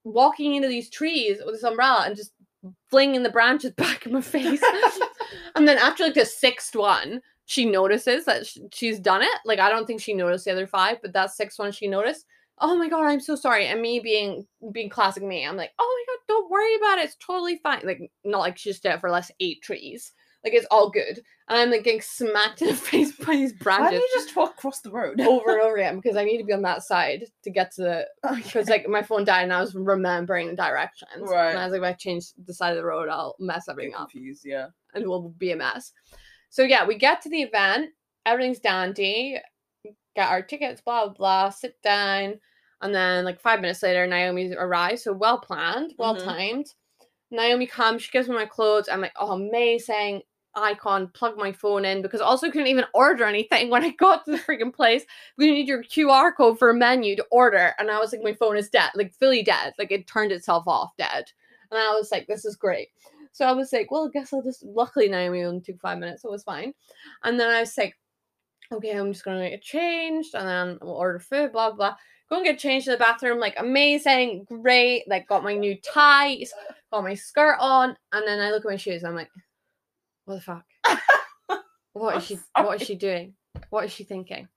walking 0.03 0.55
into 0.55 0.67
these 0.67 0.89
trees 0.89 1.39
with 1.45 1.55
this 1.55 1.63
umbrella 1.63 2.03
and 2.05 2.15
just 2.15 2.31
flinging 2.89 3.23
the 3.23 3.29
branches 3.29 3.71
back 3.77 4.05
in 4.05 4.13
my 4.13 4.21
face. 4.21 4.63
and 5.55 5.67
then 5.67 5.77
after 5.77 6.03
like 6.03 6.13
the 6.13 6.25
sixth 6.25 6.75
one, 6.75 7.21
she 7.45 7.65
notices 7.65 8.25
that 8.25 8.45
she's 8.71 8.99
done 8.99 9.21
it. 9.21 9.39
Like 9.45 9.59
I 9.59 9.69
don't 9.69 9.85
think 9.85 10.01
she 10.01 10.13
noticed 10.13 10.45
the 10.45 10.51
other 10.51 10.67
five, 10.67 10.97
but 11.01 11.13
that 11.13 11.31
sixth 11.31 11.59
one 11.59 11.71
she 11.71 11.87
noticed. 11.87 12.25
Oh 12.59 12.77
my 12.77 12.87
god, 12.87 13.05
I'm 13.05 13.19
so 13.19 13.35
sorry. 13.35 13.67
And 13.67 13.81
me 13.81 13.99
being 13.99 14.45
being 14.71 14.89
classic 14.89 15.23
me, 15.23 15.45
I'm 15.45 15.57
like, 15.57 15.71
oh 15.79 16.05
my 16.07 16.13
god, 16.13 16.19
don't 16.27 16.51
worry 16.51 16.75
about 16.75 16.99
it. 16.99 17.05
It's 17.05 17.17
totally 17.25 17.59
fine. 17.63 17.81
Like 17.83 18.11
not 18.23 18.39
like 18.39 18.57
she 18.57 18.69
just 18.69 18.83
did 18.83 18.93
it 18.93 19.01
for 19.01 19.09
less 19.09 19.31
eight 19.39 19.61
trees. 19.61 20.13
Like 20.43 20.53
it's 20.53 20.67
all 20.69 20.89
good. 20.89 21.21
And 21.47 21.57
I'm 21.57 21.71
like 21.71 21.83
getting 21.83 22.01
smacked 22.01 22.61
in 22.61 22.67
the 22.69 22.73
face 22.91 23.13
by 23.13 23.33
these 23.35 23.53
branches. 23.53 23.83
Why 23.85 23.91
don't 23.91 24.01
you 24.01 24.09
just 24.13 24.35
walk 24.35 24.55
across 24.57 24.81
the 24.81 24.91
road? 24.91 25.19
over 25.21 25.51
and 25.53 25.61
over 25.65 25.75
again 25.77 25.95
because 25.97 26.17
I 26.17 26.23
need 26.25 26.39
to 26.39 26.43
be 26.43 26.53
on 26.53 26.61
that 26.63 26.83
side 26.83 27.25
to 27.43 27.49
get 27.49 27.71
to 27.75 27.81
the 27.81 28.07
because 28.35 28.69
like 28.69 28.87
my 28.87 29.01
phone 29.01 29.23
died 29.23 29.43
and 29.43 29.53
I 29.53 29.61
was 29.61 29.73
remembering 29.75 30.47
the 30.47 30.55
directions. 30.55 31.29
Right. 31.29 31.49
And 31.51 31.59
I 31.59 31.65
was 31.65 31.71
like, 31.71 31.81
if 31.81 31.85
I 31.85 31.93
change 31.93 32.25
the 32.45 32.53
side 32.53 32.71
of 32.71 32.77
the 32.77 32.85
road, 32.85 33.09
I'll 33.09 33.35
mess 33.39 33.69
everything 33.69 33.93
up 33.93 34.09
confused, 34.09 34.43
yeah. 34.45 34.67
and 34.93 35.03
it 35.03 35.07
will 35.07 35.29
be 35.29 35.51
a 35.51 35.55
mess. 35.55 35.91
So 36.49 36.63
yeah, 36.63 36.85
we 36.85 36.95
get 36.97 37.21
to 37.21 37.29
the 37.29 37.41
event, 37.41 37.91
everything's 38.25 38.59
dandy, 38.59 39.37
get 40.15 40.29
our 40.29 40.41
tickets, 40.41 40.81
blah 40.81 41.05
blah 41.05 41.13
blah, 41.13 41.49
sit 41.49 41.81
down, 41.81 42.39
and 42.81 42.93
then 42.93 43.23
like 43.23 43.39
five 43.39 43.61
minutes 43.61 43.81
later, 43.81 44.05
Naomi 44.05 44.53
arrives. 44.55 45.03
So 45.03 45.13
well 45.13 45.39
planned, 45.39 45.93
well 45.97 46.15
Mhm. 46.15 46.23
timed. 46.25 46.65
Naomi 47.31 47.65
comes, 47.65 48.03
she 48.03 48.11
gives 48.11 48.27
me 48.29 48.35
my 48.35 48.45
clothes. 48.45 48.87
I'm 48.87 49.01
like, 49.01 49.13
oh 49.19 49.31
amazing. 49.31 50.21
Icon, 50.55 51.07
plug 51.09 51.37
my 51.37 51.51
phone 51.51 51.85
in 51.85 52.01
because 52.01 52.21
I 52.21 52.25
also 52.25 52.51
couldn't 52.51 52.67
even 52.67 52.85
order 52.93 53.25
anything 53.25 53.69
when 53.71 53.83
I 53.83 53.91
got 53.91 54.25
to 54.25 54.31
the 54.31 54.37
freaking 54.37 54.73
place. 54.73 55.03
We 55.37 55.51
need 55.51 55.67
your 55.67 55.83
QR 55.83 56.35
code 56.35 56.59
for 56.59 56.69
a 56.69 56.75
menu 56.75 57.15
to 57.15 57.25
order. 57.31 57.73
And 57.79 57.89
I 57.89 57.99
was 57.99 58.11
like, 58.11 58.23
my 58.23 58.33
phone 58.33 58.57
is 58.57 58.69
dead, 58.69 58.91
like 58.95 59.13
fully 59.13 59.43
dead. 59.43 59.73
Like 59.77 59.91
it 59.91 60.07
turned 60.07 60.31
itself 60.31 60.63
off 60.67 60.95
dead. 60.97 61.25
And 61.71 61.79
I 61.79 61.89
was 61.91 62.11
like, 62.11 62.27
this 62.27 62.45
is 62.45 62.55
great. 62.55 62.89
So 63.31 63.45
I 63.47 63.51
was 63.51 63.73
like, 63.73 63.89
well, 63.89 64.07
I 64.07 64.11
guess 64.11 64.31
I'll 64.31 64.43
just. 64.43 64.63
Luckily, 64.63 65.09
Naomi 65.09 65.43
only 65.43 65.61
took 65.61 65.81
five 65.81 65.97
minutes, 65.97 66.21
so 66.21 66.29
it 66.29 66.33
was 66.33 66.43
fine. 66.43 66.73
And 67.23 67.39
then 67.39 67.49
I 67.49 67.61
was 67.61 67.75
like, 67.75 67.97
okay, 68.71 68.91
I'm 68.91 69.11
just 69.11 69.25
gonna 69.25 69.49
get 69.49 69.63
changed, 69.63 70.35
and 70.35 70.47
then 70.47 70.77
we'll 70.81 70.93
order 70.93 71.19
food, 71.19 71.51
blah 71.51 71.71
blah. 71.71 71.95
Go 72.29 72.37
and 72.37 72.45
get 72.45 72.59
changed 72.59 72.87
in 72.87 72.93
the 72.93 72.97
bathroom, 72.99 73.39
like 73.39 73.55
amazing, 73.57 74.45
great. 74.45 75.07
Like 75.07 75.27
got 75.27 75.43
my 75.43 75.55
new 75.55 75.75
ties, 75.81 76.53
got 76.91 77.03
my 77.03 77.15
skirt 77.15 77.57
on, 77.59 77.97
and 78.11 78.27
then 78.27 78.39
I 78.39 78.51
look 78.51 78.65
at 78.65 78.71
my 78.71 78.77
shoes. 78.77 79.03
I'm 79.03 79.15
like, 79.15 79.29
what 80.25 80.35
the 80.35 80.41
fuck? 80.41 80.65
What 81.93 82.17
is 82.17 82.25
she? 82.25 82.39
What 82.55 82.81
is 82.81 82.87
she 82.87 82.95
doing? 82.95 83.35
What 83.69 83.85
is 83.85 83.91
she 83.91 84.03
thinking? 84.03 84.47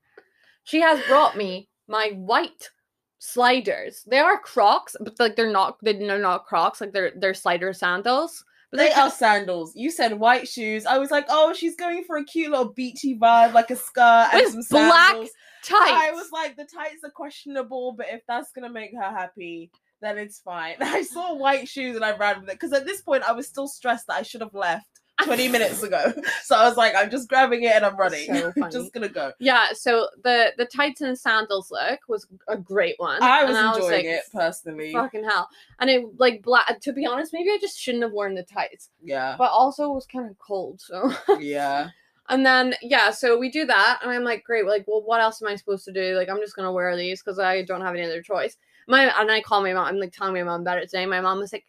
She 0.63 0.81
has 0.81 0.99
brought 1.07 1.37
me 1.37 1.69
my 1.87 2.09
white 2.15 2.71
sliders. 3.19 4.03
They 4.07 4.19
are 4.19 4.39
Crocs, 4.39 4.95
but 4.99 5.19
like 5.19 5.35
they're 5.35 5.51
not. 5.51 5.77
They're 5.81 6.19
not 6.19 6.45
Crocs. 6.45 6.81
Like 6.81 6.93
they're 6.93 7.13
they're 7.15 7.35
slider 7.35 7.73
sandals. 7.73 8.43
But 8.71 8.77
They 8.79 8.87
they 8.87 8.93
are 8.93 9.09
sandals. 9.11 9.73
You 9.75 9.91
said 9.91 10.19
white 10.19 10.47
shoes. 10.47 10.85
I 10.85 10.97
was 10.97 11.11
like, 11.11 11.27
oh, 11.29 11.53
she's 11.53 11.75
going 11.75 12.03
for 12.03 12.17
a 12.17 12.25
cute 12.25 12.51
little 12.51 12.73
beachy 12.73 13.17
vibe, 13.17 13.53
like 13.53 13.71
a 13.71 13.75
skirt 13.77 14.29
and 14.33 14.65
some 14.65 14.87
black 14.87 15.11
sandals. 15.11 15.29
tights. 15.63 15.91
I 15.91 16.11
was 16.11 16.31
like, 16.33 16.57
the 16.57 16.65
tights 16.65 17.03
are 17.05 17.11
questionable, 17.11 17.93
but 17.93 18.07
if 18.09 18.23
that's 18.27 18.51
gonna 18.51 18.69
make 18.69 18.91
her 18.93 19.09
happy, 19.09 19.71
then 20.01 20.17
it's 20.17 20.39
fine. 20.39 20.75
I 20.81 21.03
saw 21.03 21.35
white 21.35 21.67
shoes 21.69 21.95
and 21.95 22.03
I 22.03 22.17
ran 22.17 22.41
with 22.41 22.49
it 22.49 22.53
because 22.59 22.73
at 22.73 22.85
this 22.85 23.01
point 23.01 23.23
I 23.23 23.31
was 23.31 23.47
still 23.47 23.67
stressed 23.67 24.07
that 24.07 24.17
I 24.17 24.23
should 24.23 24.41
have 24.41 24.53
left 24.55 24.96
20 25.23 25.47
minutes 25.49 25.83
ago. 25.83 26.13
So 26.43 26.55
I 26.55 26.67
was 26.67 26.77
like, 26.77 26.93
I'm 26.95 27.09
just 27.09 27.27
grabbing 27.27 27.63
it 27.63 27.73
and 27.73 27.85
I'm 27.85 27.97
running. 27.97 28.33
So 28.33 28.51
funny. 28.59 28.71
just 28.71 28.93
gonna 28.93 29.09
go. 29.09 29.33
Yeah, 29.39 29.67
so 29.73 30.07
the 30.23 30.53
the 30.57 30.65
tights 30.65 31.01
and 31.01 31.17
sandals 31.17 31.71
look 31.71 31.99
was 32.07 32.25
a 32.47 32.55
great 32.55 32.95
one. 32.97 33.21
I 33.21 33.43
was 33.43 33.57
and 33.57 33.67
enjoying 33.75 33.91
like, 33.91 34.05
it 34.05 34.23
personally. 34.31 34.93
Fucking 34.93 35.23
hell! 35.25 35.49
And 35.79 35.89
it 35.89 36.05
like 36.19 36.41
black. 36.41 36.79
To 36.79 36.93
be 36.93 37.05
honest, 37.05 37.33
maybe 37.33 37.49
I 37.49 37.57
just 37.59 37.77
shouldn't 37.79 38.03
have 38.03 38.13
worn 38.13 38.33
the 38.35 38.43
tights, 38.43 38.89
Yeah. 39.03 39.35
but 39.37 39.51
also 39.51 39.91
it 39.91 39.95
was 39.95 40.05
kind 40.05 40.29
of 40.29 40.37
cold. 40.39 40.79
So 40.79 41.11
Yeah. 41.39 41.89
and 42.29 42.45
then 42.45 42.75
yeah, 42.81 43.11
so 43.11 43.37
we 43.37 43.49
do 43.49 43.65
that, 43.65 43.99
and 44.01 44.11
I'm 44.11 44.23
like, 44.23 44.43
great. 44.45 44.65
Like, 44.65 44.85
well, 44.87 45.01
what 45.01 45.19
else 45.19 45.41
am 45.41 45.49
I 45.49 45.55
supposed 45.57 45.83
to 45.85 45.91
do? 45.93 46.15
Like, 46.15 46.29
I'm 46.29 46.39
just 46.39 46.55
gonna 46.55 46.71
wear 46.71 46.95
these 46.95 47.21
because 47.21 47.39
I 47.39 47.63
don't 47.63 47.81
have 47.81 47.95
any 47.95 48.05
other 48.05 48.21
choice. 48.21 48.55
My 48.87 49.03
and 49.19 49.29
I 49.29 49.41
call 49.41 49.61
my 49.61 49.73
mom. 49.73 49.85
I'm 49.87 49.99
like 49.99 50.13
telling 50.13 50.33
my 50.33 50.43
mom 50.43 50.61
about 50.61 50.77
it 50.77 50.89
today. 50.89 51.05
My 51.05 51.19
mom 51.19 51.39
was 51.39 51.51
like, 51.51 51.65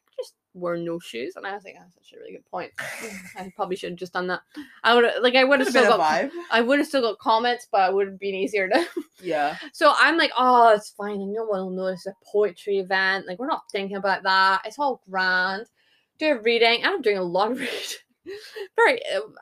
wear 0.58 0.76
no 0.76 0.98
shoes, 0.98 1.34
and 1.36 1.46
I 1.46 1.54
was 1.54 1.64
like, 1.64 1.74
that's 1.78 1.96
actually 1.96 2.18
a 2.18 2.20
really 2.20 2.32
good 2.32 2.50
point. 2.50 2.72
I 3.36 3.52
probably 3.54 3.76
should 3.76 3.90
have 3.90 3.98
just 3.98 4.12
done 4.12 4.26
that. 4.28 4.40
I 4.84 4.94
would 4.94 5.04
like 5.20 5.34
I 5.34 5.44
would 5.44 5.60
have 5.60 5.68
still 5.68 5.96
got. 5.96 6.00
vibe. 6.00 6.30
I 6.50 6.60
would 6.60 6.78
have 6.78 6.88
still 6.88 7.02
got 7.02 7.18
comments, 7.18 7.66
but 7.70 7.90
it 7.90 7.94
would 7.94 8.08
have 8.08 8.18
been 8.18 8.34
easier 8.34 8.68
to 8.68 8.86
Yeah. 9.22 9.56
So 9.72 9.92
I'm 9.96 10.16
like, 10.16 10.30
oh, 10.36 10.74
it's 10.74 10.90
fine. 10.90 11.18
Like, 11.18 11.28
no 11.28 11.44
one 11.44 11.60
will 11.60 11.70
notice 11.70 12.06
a 12.06 12.12
poetry 12.30 12.78
event. 12.78 13.26
Like, 13.26 13.38
we're 13.38 13.46
not 13.46 13.70
thinking 13.72 13.96
about 13.96 14.22
that. 14.22 14.62
It's 14.64 14.78
all 14.78 15.02
grand. 15.08 15.66
Do 16.18 16.32
a 16.32 16.42
reading. 16.42 16.84
I'm 16.84 17.02
doing 17.02 17.18
a 17.18 17.22
lot 17.22 17.52
of 17.52 17.58
reading. 17.58 17.72
Very 18.76 19.00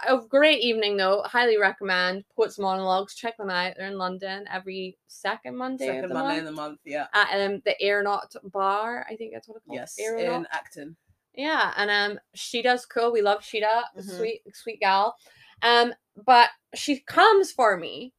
a 0.09 0.18
great 0.29 0.61
evening 0.62 0.96
though. 0.96 1.22
Highly 1.24 1.59
recommend 1.59 2.24
Poets 2.37 2.59
Monologues. 2.59 3.14
Check 3.14 3.37
them 3.37 3.50
out. 3.50 3.74
They're 3.76 3.88
in 3.88 3.98
London 3.98 4.44
every 4.52 4.96
second 5.09 5.57
Monday. 5.57 5.87
Second 5.87 6.09
the 6.09 6.14
Monday 6.14 6.38
in 6.38 6.44
month 6.44 6.57
the 6.57 6.62
month. 6.62 6.79
Yeah. 6.85 7.07
At 7.12 7.40
um, 7.40 7.62
the 7.64 7.74
Aeronaut 7.85 8.33
Bar. 8.44 9.07
I 9.09 9.16
think 9.16 9.33
that's 9.33 9.48
what 9.48 9.57
it's 9.57 9.66
called. 9.66 9.79
Yes. 9.79 9.96
Aeronaut. 9.98 10.37
In 10.37 10.46
Acton. 10.52 10.96
Yeah, 11.37 11.72
and 11.77 11.90
um, 11.90 12.20
Sheeta's 12.35 12.87
cool. 12.87 13.12
We 13.12 13.22
love 13.22 13.44
Sheeta, 13.44 13.85
Mhm. 13.96 14.16
sweet, 14.16 14.42
sweet 14.55 14.81
gal. 14.81 15.16
Um, 15.62 15.94
but 16.25 16.51
she 16.75 17.01
comes 17.01 17.53
for 17.53 17.77
me 17.77 18.14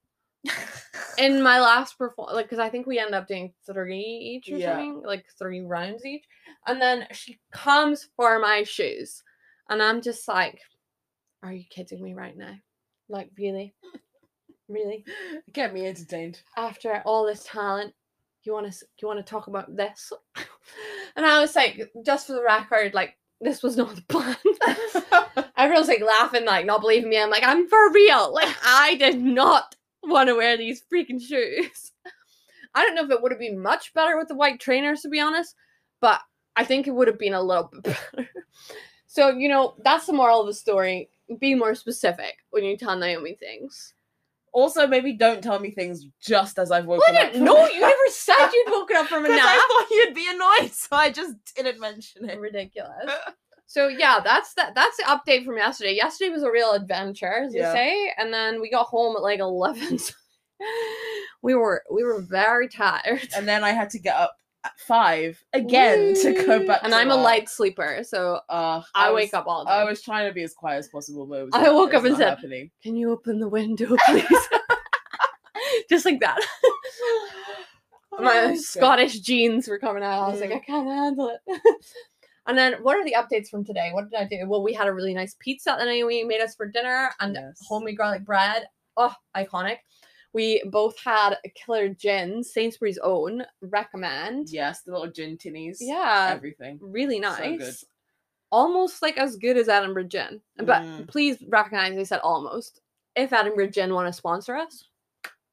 in 1.18 1.42
my 1.42 1.60
last 1.60 1.98
perform 1.98 2.34
like 2.34 2.46
because 2.46 2.60
I 2.60 2.70
think 2.70 2.86
we 2.86 3.00
end 3.00 3.16
up 3.16 3.28
doing 3.28 3.54
three 3.66 4.00
each 4.02 4.52
or 4.52 4.58
Yeah. 4.58 4.78
something, 4.78 5.02
like 5.04 5.26
three 5.38 5.62
rounds 5.62 6.06
each. 6.06 6.26
And 6.68 6.80
then 6.82 7.08
she 7.12 7.40
comes 7.52 8.08
for 8.16 8.40
my 8.40 8.64
shoes. 8.64 9.24
And 9.70 9.82
I'm 9.82 10.02
just 10.02 10.28
like, 10.28 10.62
Are 11.44 11.54
you 11.54 11.66
kidding 11.70 12.02
me 12.02 12.14
right 12.14 12.36
now? 12.38 12.56
Like 13.10 13.32
really? 13.38 13.74
Really? 14.68 15.06
Get 15.54 15.74
me 15.74 15.88
entertained. 15.88 16.42
After 16.58 17.02
all 17.06 17.26
this 17.26 17.44
talent, 17.46 17.94
you 18.48 18.54
want 18.54 18.72
to 18.72 18.86
you 19.02 19.08
want 19.08 19.20
to 19.20 19.30
talk 19.30 19.48
about 19.48 19.76
this? 19.76 20.12
and 21.16 21.26
I 21.26 21.40
was 21.40 21.56
like, 21.56 21.92
just 22.06 22.28
for 22.28 22.34
the 22.34 22.44
record, 22.44 22.94
like 22.94 23.18
this 23.42 23.62
was 23.62 23.78
not 23.78 23.96
the 23.96 24.02
plan. 24.04 24.36
Everyone's 25.58 25.88
like 25.88 26.02
laughing, 26.02 26.46
like 26.46 26.66
not 26.66 26.82
believing 26.82 27.10
me. 27.10 27.22
I'm 27.22 27.30
like, 27.30 27.44
I'm 27.44 27.68
for 27.68 27.92
real. 27.92 28.34
Like 28.34 28.56
I 28.64 28.96
did 28.96 29.22
not 29.22 29.76
want 30.04 30.30
to 30.30 30.36
wear 30.36 30.58
these 30.58 30.84
freaking 30.92 31.22
shoes. 31.22 31.92
I 32.74 32.84
don't 32.84 32.96
know 32.96 33.06
if 33.06 33.12
it 33.12 33.22
would 33.22 33.32
have 33.32 33.40
been 33.40 33.62
much 33.62 33.94
better 33.94 34.18
with 34.18 34.28
the 34.28 34.36
white 34.36 34.60
trainers, 34.60 35.02
to 35.02 35.10
be 35.10 35.20
honest. 35.20 35.56
but 36.00 36.22
I 36.56 36.64
think 36.64 36.88
it 36.88 36.92
would 36.92 37.08
have 37.08 37.20
been 37.20 37.34
a 37.34 37.42
little 37.42 37.70
bit 37.72 37.84
better. 37.84 38.30
so, 39.08 39.30
you 39.30 39.48
know, 39.48 39.76
that's 39.84 40.08
the 40.08 40.14
moral 40.14 40.42
of 40.42 40.48
the 40.48 40.54
story. 40.54 41.10
Be 41.40 41.54
more 41.54 41.76
specific 41.76 42.38
when 42.50 42.64
you 42.64 42.78
tell 42.78 42.98
Naomi 42.98 43.36
things. 43.36 43.94
Also, 44.58 44.88
maybe 44.88 45.14
don't 45.14 45.44
tell 45.44 45.60
me 45.60 45.70
things 45.70 46.08
just 46.20 46.58
as 46.58 46.72
I've 46.72 46.88
Well, 46.88 46.98
woken 46.98 47.16
I 47.16 47.28
up. 47.28 47.36
know 47.36 47.68
you 47.68 47.80
never 47.80 47.94
said 48.10 48.50
you'd 48.52 48.72
woken 48.72 48.98
up 48.98 49.06
from 49.06 49.24
a 49.24 49.30
nap. 49.30 49.40
I 49.40 49.68
thought 49.70 49.92
you'd 49.92 50.16
be 50.16 50.28
annoyed, 50.28 50.72
so 50.74 50.88
I 50.94 51.12
just 51.12 51.36
didn't 51.56 51.80
mention 51.80 52.28
it. 52.28 52.40
ridiculous. 52.40 52.92
So 53.70 53.90
yeah, 53.90 54.22
that's 54.24 54.54
that. 54.54 54.74
That's 54.76 54.96
the 54.96 55.04
update 55.04 55.44
from 55.44 55.58
yesterday. 55.58 55.94
Yesterday 55.94 56.32
was 56.32 56.42
a 56.44 56.50
real 56.50 56.72
adventure, 56.72 57.34
as 57.44 57.54
Yeah. 57.54 57.70
you 57.70 57.76
say, 57.78 58.14
and 58.18 58.34
then 58.34 58.62
we 58.62 58.70
got 58.70 58.86
home 58.88 59.18
at 59.18 59.22
like 59.22 59.42
eleven. 59.42 60.00
we 61.42 61.54
were 61.54 61.84
we 61.94 62.04
were 62.06 62.22
very 62.22 62.70
tired. 62.70 63.28
And 63.36 63.46
then 63.46 63.66
I 63.66 63.72
had 63.72 63.90
to 63.90 64.00
get 64.00 64.16
up 64.16 64.38
five 64.88 65.42
again 65.54 66.14
to 66.16 66.34
go 66.46 66.66
back. 66.66 66.82
And 66.84 66.92
to 66.92 66.98
I'm 66.98 67.12
a 67.12 67.16
light 67.16 67.48
sleeper, 67.50 68.00
so 68.04 68.40
Uh, 68.50 68.82
I, 68.96 69.10
was- 69.12 69.16
wake 69.24 69.34
up 69.34 69.46
all 69.48 69.64
the 69.66 69.72
I 69.72 69.84
was 69.84 70.02
trying 70.02 70.28
to 70.28 70.34
be 70.34 70.44
as 70.44 70.54
quiet 70.54 70.80
as 70.80 70.88
possible, 70.90 71.26
but 71.26 71.40
it 71.40 71.44
was 71.46 71.52
I 71.54 71.70
woke 71.70 71.94
up 71.94 72.04
and 72.04 72.12
not 72.14 72.18
said, 72.20 72.30
happening. 72.30 72.72
Can 72.84 72.96
you 72.96 73.12
open 73.12 73.40
the 73.40 73.48
window, 73.50 73.96
please? 74.08 74.26
Just 75.90 76.06
like 76.06 76.20
that. 76.22 76.38
My 78.20 78.48
Oh, 78.52 78.56
Scottish 78.56 79.20
genes 79.20 79.68
were 79.68 79.78
coming 79.80 80.02
out. 80.04 80.24
I 80.24 80.30
was 80.32 80.42
like. 80.42 80.52
I 80.52 80.60
can't 80.60 80.88
handle 80.88 81.30
it. 81.30 81.60
and 82.48 82.58
then, 82.58 82.74
what 82.82 82.98
are 82.98 83.04
the 83.06 83.16
updates 83.18 83.50
from 83.50 83.64
today? 83.64 83.92
What 83.94 84.10
did 84.10 84.20
I 84.20 84.26
do? 84.26 84.48
Well, 84.48 84.64
we 84.64 84.74
had 84.74 84.88
a 84.88 84.94
really 84.94 85.14
nice 85.14 85.36
pizza 85.40 85.76
that 85.78 85.86
Naomi 85.86 86.24
made 86.24 86.42
us 86.42 86.56
for 86.56 86.66
dinner 86.66 87.12
and 87.20 87.36
Yes. 87.36 87.60
homemade 87.68 87.98
garlic 87.98 88.26
bread. 88.26 88.68
Oh, 88.96 89.14
iconic. 89.36 89.78
We 90.34 90.62
both 90.70 90.96
had 91.04 91.38
a 91.46 91.50
killer 91.50 91.90
gin, 91.90 92.44
Sainsbury's 92.44 93.00
own. 93.00 93.44
Recommend. 93.62 94.50
Yes, 94.50 94.82
the 94.82 94.92
little 94.92 95.12
gin 95.12 95.38
tinnies. 95.38 95.78
Yeah, 95.80 96.30
everything. 96.34 96.80
really 96.82 97.16
so 97.22 97.30
nice. 97.30 97.58
good. 97.60 97.74
Almost 98.52 99.02
like 99.02 99.18
as 99.18 99.36
good 99.36 99.58
as 99.58 99.68
Edinburgh 99.68 100.06
Gin. 100.06 100.42
But 100.58 100.84
Mm. 100.84 101.08
please 101.10 101.44
recognize 101.50 101.98
I 101.98 102.04
said 102.04 102.20
almost. 102.20 102.82
If 103.16 103.34
Edinburgh 103.34 103.72
Gin 103.72 103.94
want 103.94 104.08
to 104.08 104.14
sponsor 104.14 104.56
us, 104.56 104.86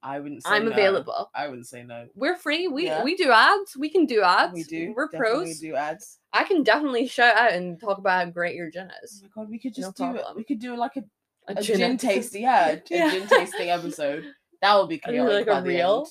I 0.02 0.20
wouldn't. 0.20 0.44
say 0.44 0.50
I'm 0.50 0.66
no. 0.66 0.70
available. 0.72 1.30
I 1.34 1.48
wouldn't 1.48 1.66
say 1.66 1.82
no. 1.82 2.06
We're 2.14 2.36
free. 2.36 2.68
We 2.68 2.84
Yeah. 2.86 3.02
we 3.02 3.16
do 3.16 3.30
ads. 3.32 3.76
We 3.76 3.88
can 3.88 4.04
do 4.06 4.22
ads. 4.22 4.52
We 4.52 4.62
do. 4.64 4.92
We're 4.94 5.08
pros. 5.08 5.58
Do 5.60 5.74
ads. 5.74 6.18
I 6.32 6.44
can 6.44 6.62
definitely 6.62 7.06
shout 7.08 7.36
out 7.36 7.52
and 7.52 7.80
talk 7.80 7.98
about 7.98 8.26
how 8.26 8.30
great 8.30 8.54
your 8.54 8.70
gin 8.70 8.90
Oh 8.92 9.04
is. 9.04 9.22
my 9.22 9.28
god, 9.34 9.50
we 9.50 9.58
could 9.58 9.76
No 9.78 9.82
just 9.86 9.96
do. 9.96 10.02
problem. 10.04 10.36
We 10.36 10.44
could 10.44 10.58
do 10.60 10.76
like 10.76 10.96
a, 10.96 11.04
A, 11.48 11.54
a 11.58 11.62
gin, 11.62 11.80
episode. 11.82 12.06
tasting. 12.08 12.42
Yeah, 12.42 12.66
a 12.68 12.76
gin 12.86 13.26
tasting 13.28 13.70
episode. 13.70 14.24
That 14.64 14.78
would 14.78 14.88
be 14.88 14.96
chaotic. 14.98 15.46
like 15.46 15.58
a 15.58 15.62
reel. 15.62 16.08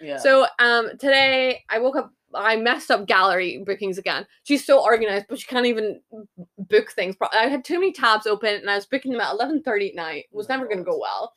Yeah. 0.00 0.16
So 0.16 0.46
um 0.58 0.90
today 0.98 1.62
I 1.68 1.78
woke 1.80 1.96
up 1.96 2.12
I 2.34 2.56
messed 2.56 2.90
up 2.90 3.06
gallery 3.06 3.62
bookings 3.66 3.98
again. 3.98 4.26
She's 4.44 4.64
so 4.64 4.82
organized, 4.82 5.26
but 5.28 5.38
she 5.38 5.46
can't 5.46 5.66
even 5.66 6.00
book 6.58 6.92
things. 6.92 7.16
I 7.32 7.48
had 7.48 7.64
too 7.64 7.80
many 7.80 7.92
tabs 7.92 8.26
open 8.26 8.54
and 8.54 8.70
I 8.70 8.76
was 8.76 8.86
booking 8.86 9.12
them 9.12 9.20
at 9.20 9.32
eleven 9.32 9.62
thirty 9.62 9.90
at 9.90 9.96
night. 9.96 10.26
It 10.32 10.36
was 10.36 10.48
never 10.48 10.66
gonna 10.68 10.84
go 10.84 10.98
well. 10.98 11.34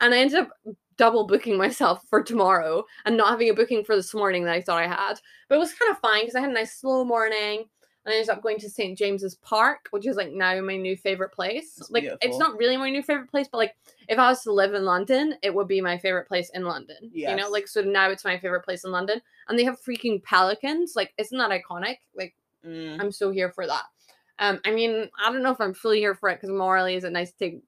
And 0.00 0.14
I 0.14 0.18
ended 0.18 0.38
up 0.38 0.50
double 0.96 1.26
booking 1.26 1.56
myself 1.56 2.02
for 2.08 2.22
tomorrow 2.22 2.84
and 3.04 3.16
not 3.16 3.30
having 3.30 3.50
a 3.50 3.54
booking 3.54 3.84
for 3.84 3.96
this 3.96 4.14
morning 4.14 4.44
that 4.44 4.54
I 4.54 4.62
thought 4.62 4.82
I 4.82 4.86
had. 4.86 5.14
But 5.48 5.56
it 5.56 5.58
was 5.58 5.74
kind 5.74 5.90
of 5.90 5.98
fine 5.98 6.22
because 6.22 6.34
I 6.34 6.40
had 6.40 6.50
a 6.50 6.54
nice 6.54 6.78
slow 6.78 7.04
morning. 7.04 7.64
And 8.04 8.12
I 8.12 8.16
ended 8.16 8.30
up 8.30 8.42
going 8.42 8.58
to 8.58 8.68
St. 8.68 8.98
James's 8.98 9.36
Park, 9.36 9.86
which 9.90 10.06
is 10.06 10.16
like 10.16 10.32
now 10.32 10.60
my 10.60 10.76
new 10.76 10.96
favorite 10.96 11.32
place. 11.32 11.74
That's 11.76 11.90
like 11.90 12.04
it's 12.20 12.38
not 12.38 12.58
really 12.58 12.76
my 12.76 12.90
new 12.90 13.02
favorite 13.02 13.30
place, 13.30 13.46
but 13.50 13.58
like 13.58 13.76
if 14.08 14.18
I 14.18 14.28
was 14.28 14.42
to 14.42 14.52
live 14.52 14.74
in 14.74 14.84
London, 14.84 15.34
it 15.42 15.54
would 15.54 15.68
be 15.68 15.80
my 15.80 15.98
favorite 15.98 16.26
place 16.26 16.50
in 16.52 16.64
London. 16.64 16.96
You 17.30 17.36
know, 17.36 17.48
like 17.48 17.68
so 17.68 17.80
now 17.80 18.10
it's 18.10 18.24
my 18.24 18.38
favorite 18.38 18.64
place 18.64 18.84
in 18.84 18.90
London. 18.90 19.20
And 19.48 19.58
they 19.58 19.64
have 19.64 19.80
freaking 19.80 20.22
pelicans. 20.22 20.94
Like, 20.96 21.12
isn't 21.18 21.36
that 21.38 21.50
iconic? 21.50 21.98
Like, 22.16 22.34
Mm. 22.64 23.00
I'm 23.00 23.10
so 23.10 23.32
here 23.32 23.50
for 23.50 23.66
that. 23.66 23.82
Um, 24.38 24.60
I 24.64 24.70
mean, 24.70 25.08
I 25.20 25.32
don't 25.32 25.42
know 25.42 25.50
if 25.50 25.60
I'm 25.60 25.74
fully 25.74 25.98
here 25.98 26.14
for 26.14 26.28
it 26.28 26.36
because 26.36 26.50
morally, 26.50 26.94
is 26.94 27.02
it 27.02 27.10
nice 27.10 27.32
to 27.32 27.38
take 27.38 27.62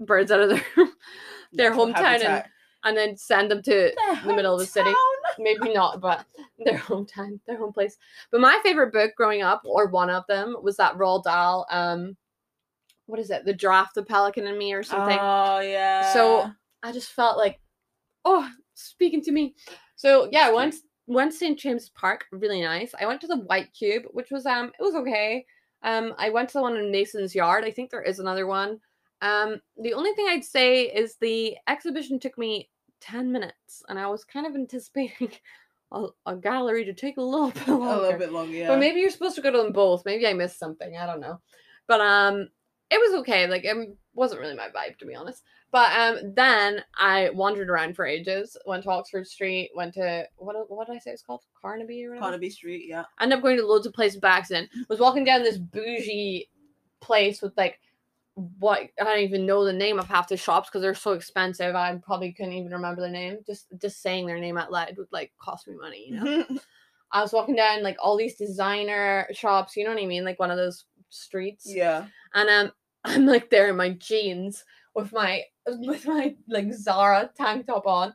birds 0.00 0.32
out 0.32 0.40
of 0.40 0.48
their 0.50 0.64
their 1.52 1.70
Natural 1.70 1.86
hometown 1.86 1.94
and, 2.14 2.22
habitat. 2.22 2.50
and 2.82 2.96
then 2.96 3.16
send 3.16 3.50
them 3.52 3.62
to 3.62 3.70
Their 3.70 4.22
the 4.26 4.34
middle 4.34 4.54
of 4.54 4.58
the 4.58 4.66
city. 4.66 4.90
maybe 5.38 5.72
not, 5.72 6.00
but 6.00 6.24
their 6.64 6.78
hometown, 6.78 7.40
their 7.46 7.58
home 7.58 7.72
place. 7.72 7.96
But 8.30 8.40
my 8.40 8.58
favorite 8.62 8.92
book 8.92 9.12
growing 9.16 9.42
up, 9.42 9.62
or 9.64 9.86
one 9.88 10.10
of 10.10 10.26
them, 10.28 10.56
was 10.62 10.76
that 10.76 10.96
Roald 10.96 11.24
Dahl. 11.24 11.66
Um, 11.70 12.16
what 13.06 13.20
is 13.20 13.30
it? 13.30 13.44
The 13.44 13.54
Giraffe, 13.54 13.94
the 13.94 14.02
Pelican, 14.02 14.46
and 14.46 14.58
Me, 14.58 14.72
or 14.72 14.82
something. 14.82 15.18
Oh 15.20 15.60
yeah. 15.60 16.12
So 16.12 16.50
I 16.82 16.92
just 16.92 17.12
felt 17.12 17.36
like, 17.36 17.60
oh, 18.24 18.48
speaking 18.74 19.22
to 19.22 19.32
me. 19.32 19.54
So 19.96 20.28
yeah, 20.30 20.40
I 20.40 20.44
That's 20.44 20.56
went 20.56 20.74
went 21.06 21.32
to 21.32 21.38
St 21.38 21.58
James 21.58 21.90
Park, 21.90 22.26
really 22.32 22.62
nice. 22.62 22.94
I 22.98 23.06
went 23.06 23.20
to 23.22 23.26
the 23.26 23.38
White 23.38 23.72
Cube, 23.72 24.04
which 24.12 24.30
was 24.30 24.46
um, 24.46 24.72
it 24.78 24.82
was 24.82 24.94
okay. 24.94 25.44
Um, 25.82 26.14
I 26.16 26.30
went 26.30 26.48
to 26.50 26.54
the 26.54 26.62
one 26.62 26.76
in 26.76 26.90
Mason's 26.90 27.34
Yard. 27.34 27.64
I 27.64 27.70
think 27.70 27.90
there 27.90 28.02
is 28.02 28.18
another 28.18 28.46
one. 28.46 28.80
Um, 29.20 29.60
the 29.80 29.94
only 29.94 30.12
thing 30.12 30.26
I'd 30.28 30.44
say 30.44 30.82
is 30.84 31.16
the 31.16 31.56
exhibition 31.68 32.18
took 32.18 32.36
me 32.38 32.70
ten 33.04 33.30
minutes, 33.30 33.82
and 33.88 33.98
I 33.98 34.06
was 34.06 34.24
kind 34.24 34.46
of 34.46 34.54
anticipating 34.54 35.30
a, 35.92 36.06
a 36.26 36.36
gallery 36.36 36.84
to 36.84 36.94
take 36.94 37.18
a 37.18 37.22
little 37.22 37.50
bit 37.50 37.68
longer. 37.68 37.86
a 37.86 38.00
little 38.00 38.18
bit 38.18 38.32
longer. 38.32 38.56
Yeah. 38.56 38.68
But 38.68 38.78
maybe 38.78 39.00
you're 39.00 39.10
supposed 39.10 39.36
to 39.36 39.42
go 39.42 39.50
to 39.50 39.58
them 39.58 39.72
both. 39.72 40.04
Maybe 40.04 40.26
I 40.26 40.32
missed 40.32 40.58
something. 40.58 40.96
I 40.96 41.06
don't 41.06 41.20
know. 41.20 41.40
But 41.86 42.00
um, 42.00 42.48
it 42.90 42.98
was 42.98 43.20
okay. 43.20 43.46
Like 43.46 43.64
it 43.64 43.76
wasn't 44.14 44.40
really 44.40 44.56
my 44.56 44.68
vibe 44.68 44.98
to 44.98 45.06
be 45.06 45.14
honest. 45.14 45.42
But 45.70 45.92
um, 45.98 46.34
then 46.34 46.82
I 46.96 47.30
wandered 47.30 47.68
around 47.68 47.96
for 47.96 48.06
ages. 48.06 48.56
Went 48.64 48.84
to 48.84 48.90
Oxford 48.90 49.26
Street. 49.26 49.70
Went 49.74 49.94
to 49.94 50.26
what? 50.36 50.54
What 50.70 50.86
did 50.86 50.96
I 50.96 50.98
say 50.98 51.10
it's 51.10 51.22
called? 51.22 51.42
Carnaby 51.60 52.04
or 52.04 52.10
whatever. 52.10 52.22
Carnaby 52.22 52.50
Street. 52.50 52.86
Yeah. 52.88 53.04
I 53.18 53.24
ended 53.24 53.38
up 53.38 53.42
going 53.42 53.56
to 53.56 53.66
loads 53.66 53.86
of 53.86 53.92
places 53.92 54.20
by 54.20 54.28
accident. 54.28 54.70
Was 54.88 55.00
walking 55.00 55.24
down 55.24 55.42
this 55.42 55.58
bougie 55.58 56.48
place 57.00 57.42
with 57.42 57.52
like 57.56 57.80
what 58.34 58.80
I 59.00 59.04
don't 59.04 59.20
even 59.20 59.46
know 59.46 59.64
the 59.64 59.72
name 59.72 59.98
of 59.98 60.08
half 60.08 60.28
the 60.28 60.36
shops 60.36 60.68
because 60.68 60.82
they're 60.82 60.94
so 60.94 61.12
expensive. 61.12 61.74
I 61.74 61.94
probably 62.04 62.32
couldn't 62.32 62.52
even 62.54 62.72
remember 62.72 63.00
their 63.00 63.10
name. 63.10 63.38
Just 63.46 63.66
just 63.80 64.02
saying 64.02 64.26
their 64.26 64.40
name 64.40 64.58
out 64.58 64.72
loud 64.72 64.96
would 64.96 65.06
like 65.12 65.32
cost 65.40 65.68
me 65.68 65.74
money. 65.76 66.06
You 66.08 66.20
know. 66.20 66.46
I 67.12 67.22
was 67.22 67.32
walking 67.32 67.54
down 67.54 67.84
like 67.84 67.96
all 68.02 68.16
these 68.16 68.34
designer 68.34 69.28
shops, 69.32 69.76
you 69.76 69.84
know 69.84 69.90
what 69.90 70.02
I 70.02 70.06
mean? 70.06 70.24
Like 70.24 70.40
one 70.40 70.50
of 70.50 70.56
those 70.56 70.84
streets. 71.10 71.64
yeah. 71.66 72.06
And 72.34 72.50
um 72.50 72.72
I'm 73.04 73.26
like 73.26 73.50
there 73.50 73.68
in 73.68 73.76
my 73.76 73.90
jeans 73.90 74.64
with 74.94 75.12
my 75.12 75.42
with 75.66 76.06
my 76.06 76.34
like 76.48 76.72
Zara 76.72 77.30
tank 77.36 77.66
top 77.66 77.86
on. 77.86 78.14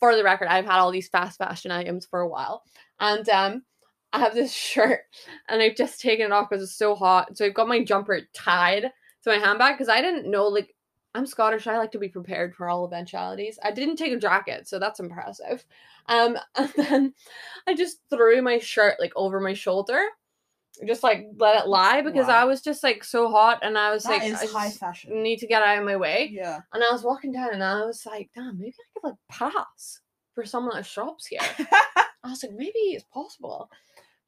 For 0.00 0.16
the 0.16 0.24
record, 0.24 0.48
I've 0.48 0.64
had 0.64 0.78
all 0.78 0.90
these 0.90 1.08
fast 1.08 1.38
fashion 1.38 1.70
items 1.70 2.06
for 2.06 2.20
a 2.20 2.28
while. 2.28 2.62
And 3.00 3.26
um 3.30 3.62
I 4.12 4.18
have 4.18 4.34
this 4.34 4.52
shirt 4.72 5.00
and 5.48 5.62
I've 5.62 5.76
just 5.76 6.00
taken 6.00 6.26
it 6.26 6.32
off 6.32 6.50
because 6.50 6.62
it's 6.62 6.76
so 6.76 6.94
hot. 6.94 7.38
So 7.38 7.46
I've 7.46 7.54
got 7.54 7.68
my 7.68 7.82
jumper 7.82 8.20
tied 8.34 8.90
to 9.26 9.38
my 9.38 9.44
handbag 9.44 9.74
because 9.74 9.88
I 9.88 10.00
didn't 10.00 10.30
know 10.30 10.46
like 10.48 10.74
I'm 11.14 11.26
Scottish. 11.26 11.66
I 11.66 11.78
like 11.78 11.92
to 11.92 11.98
be 11.98 12.08
prepared 12.10 12.54
for 12.54 12.68
all 12.68 12.86
eventualities. 12.86 13.58
I 13.62 13.70
didn't 13.70 13.96
take 13.96 14.12
a 14.12 14.18
jacket, 14.18 14.68
so 14.68 14.78
that's 14.78 15.00
impressive. 15.00 15.64
Um, 16.08 16.36
and 16.56 16.72
then 16.76 17.14
I 17.66 17.74
just 17.74 17.98
threw 18.10 18.42
my 18.42 18.58
shirt 18.58 18.96
like 19.00 19.12
over 19.16 19.40
my 19.40 19.54
shoulder, 19.54 19.98
just 20.86 21.02
like 21.02 21.26
let 21.38 21.64
it 21.64 21.68
lie 21.68 22.02
because 22.02 22.26
Wow. 22.26 22.42
I 22.42 22.44
was 22.44 22.60
just 22.60 22.82
like 22.82 23.02
so 23.02 23.30
hot, 23.30 23.60
and 23.62 23.78
I 23.78 23.92
was 23.92 24.02
That 24.02 24.22
like, 24.22 24.22
I 24.34 24.46
high 24.46 24.70
fashion. 24.70 25.22
need 25.22 25.38
to 25.38 25.46
get 25.46 25.62
out 25.62 25.78
of 25.78 25.84
my 25.86 25.96
way. 25.96 26.28
Yeah. 26.32 26.60
And 26.74 26.84
I 26.84 26.92
was 26.92 27.02
walking 27.02 27.32
down, 27.32 27.54
and 27.54 27.64
I 27.64 27.84
was 27.84 28.04
like, 28.04 28.28
damn, 28.34 28.58
maybe 28.58 28.74
I 28.78 29.00
could 29.00 29.08
like 29.08 29.16
pass 29.30 30.00
for 30.34 30.44
someone 30.44 30.76
that 30.76 30.84
shops 30.84 31.26
here. 31.26 31.40
I 32.24 32.28
was 32.30 32.42
like, 32.42 32.52
maybe 32.52 32.78
it's 32.78 33.04
possible. 33.04 33.70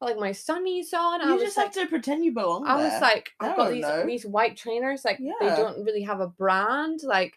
Like 0.01 0.17
my 0.17 0.31
sunnies 0.31 0.93
on, 0.95 1.21
I 1.23 1.27
you 1.27 1.35
was 1.35 1.43
just 1.43 1.57
like, 1.57 1.75
have 1.75 1.85
to 1.85 1.87
pretend 1.89 2.25
you 2.25 2.33
belong 2.33 2.65
I 2.67 2.77
was 2.77 2.93
there. 2.93 3.01
like, 3.01 3.31
I 3.41 3.51
I've 3.51 3.57
got 3.57 3.71
these 3.71 3.83
know. 3.83 4.07
these 4.07 4.25
white 4.25 4.57
trainers, 4.57 5.05
like 5.05 5.19
they 5.19 5.49
don't 5.57 5.85
really 5.85 6.03
have 6.03 6.21
a 6.21 6.29
brand. 6.29 7.01
Like 7.03 7.35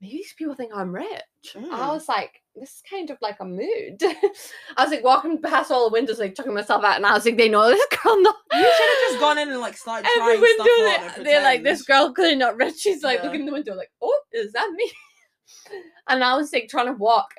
maybe 0.00 0.14
these 0.14 0.32
people 0.32 0.54
think 0.54 0.72
I'm 0.74 0.94
rich. 0.94 1.20
I 1.54 1.58
Mm. 1.58 1.88
was 1.92 2.08
like, 2.08 2.40
this 2.56 2.70
is 2.76 2.82
kind 2.88 3.10
of 3.10 3.18
like 3.20 3.36
a 3.40 3.44
mood. 3.44 4.02
I 4.02 4.82
was 4.84 4.90
like 4.90 5.04
walking 5.04 5.42
past 5.42 5.70
all 5.70 5.88
the 5.88 5.92
windows, 5.92 6.18
like 6.18 6.34
chucking 6.34 6.54
myself 6.54 6.82
out, 6.82 6.96
and 6.96 7.04
I 7.04 7.12
was 7.12 7.26
like, 7.26 7.36
they 7.36 7.48
know 7.50 7.68
this 7.68 7.86
girl 8.02 8.20
not. 8.22 8.36
you 8.54 8.60
should 8.60 8.88
have 8.88 8.98
just 9.10 9.20
gone 9.20 9.38
in 9.38 9.50
and 9.50 9.60
like 9.60 9.76
started 9.76 10.08
Every 10.16 10.38
trying 10.38 10.40
window, 10.40 10.64
they, 11.18 11.24
they're 11.24 11.42
like, 11.42 11.62
this 11.62 11.82
girl 11.82 12.12
clearly 12.14 12.36
not 12.36 12.56
rich. 12.56 12.78
She's 12.78 13.02
like 13.02 13.18
Yeah. 13.18 13.24
looking 13.26 13.40
in 13.40 13.46
the 13.46 13.52
window, 13.52 13.74
like, 13.74 13.90
oh, 14.00 14.18
is 14.32 14.52
that 14.52 14.70
me? 14.74 14.90
and 16.08 16.24
I 16.24 16.36
was 16.36 16.50
like 16.54 16.68
trying 16.68 16.86
to 16.86 16.92
walk 16.92 17.32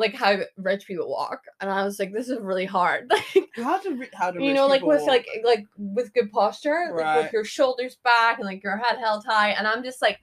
like 0.00 0.14
how 0.14 0.36
rich 0.56 0.86
people 0.86 1.08
walk, 1.08 1.42
and 1.60 1.70
I 1.70 1.84
was 1.84 1.98
like, 2.00 2.12
this 2.12 2.28
is 2.28 2.40
really 2.40 2.66
hard. 2.66 3.10
Like, 3.36 3.48
How 3.66 3.78
to 3.78 3.90
re- 3.94 4.08
how 4.14 4.30
to 4.30 4.42
you 4.42 4.54
know, 4.54 4.66
like 4.66 4.82
with 4.82 5.00
walk. 5.02 5.08
like 5.08 5.28
like 5.44 5.64
with 5.76 6.12
good 6.14 6.30
posture, 6.32 6.92
like 6.96 7.22
with 7.24 7.32
your 7.32 7.44
shoulders 7.44 7.96
back 8.02 8.38
and 8.38 8.46
like 8.46 8.62
your 8.62 8.76
head 8.76 8.98
held 8.98 9.24
high. 9.26 9.50
And 9.50 9.66
I'm 9.66 9.82
just 9.82 10.00
like, 10.00 10.18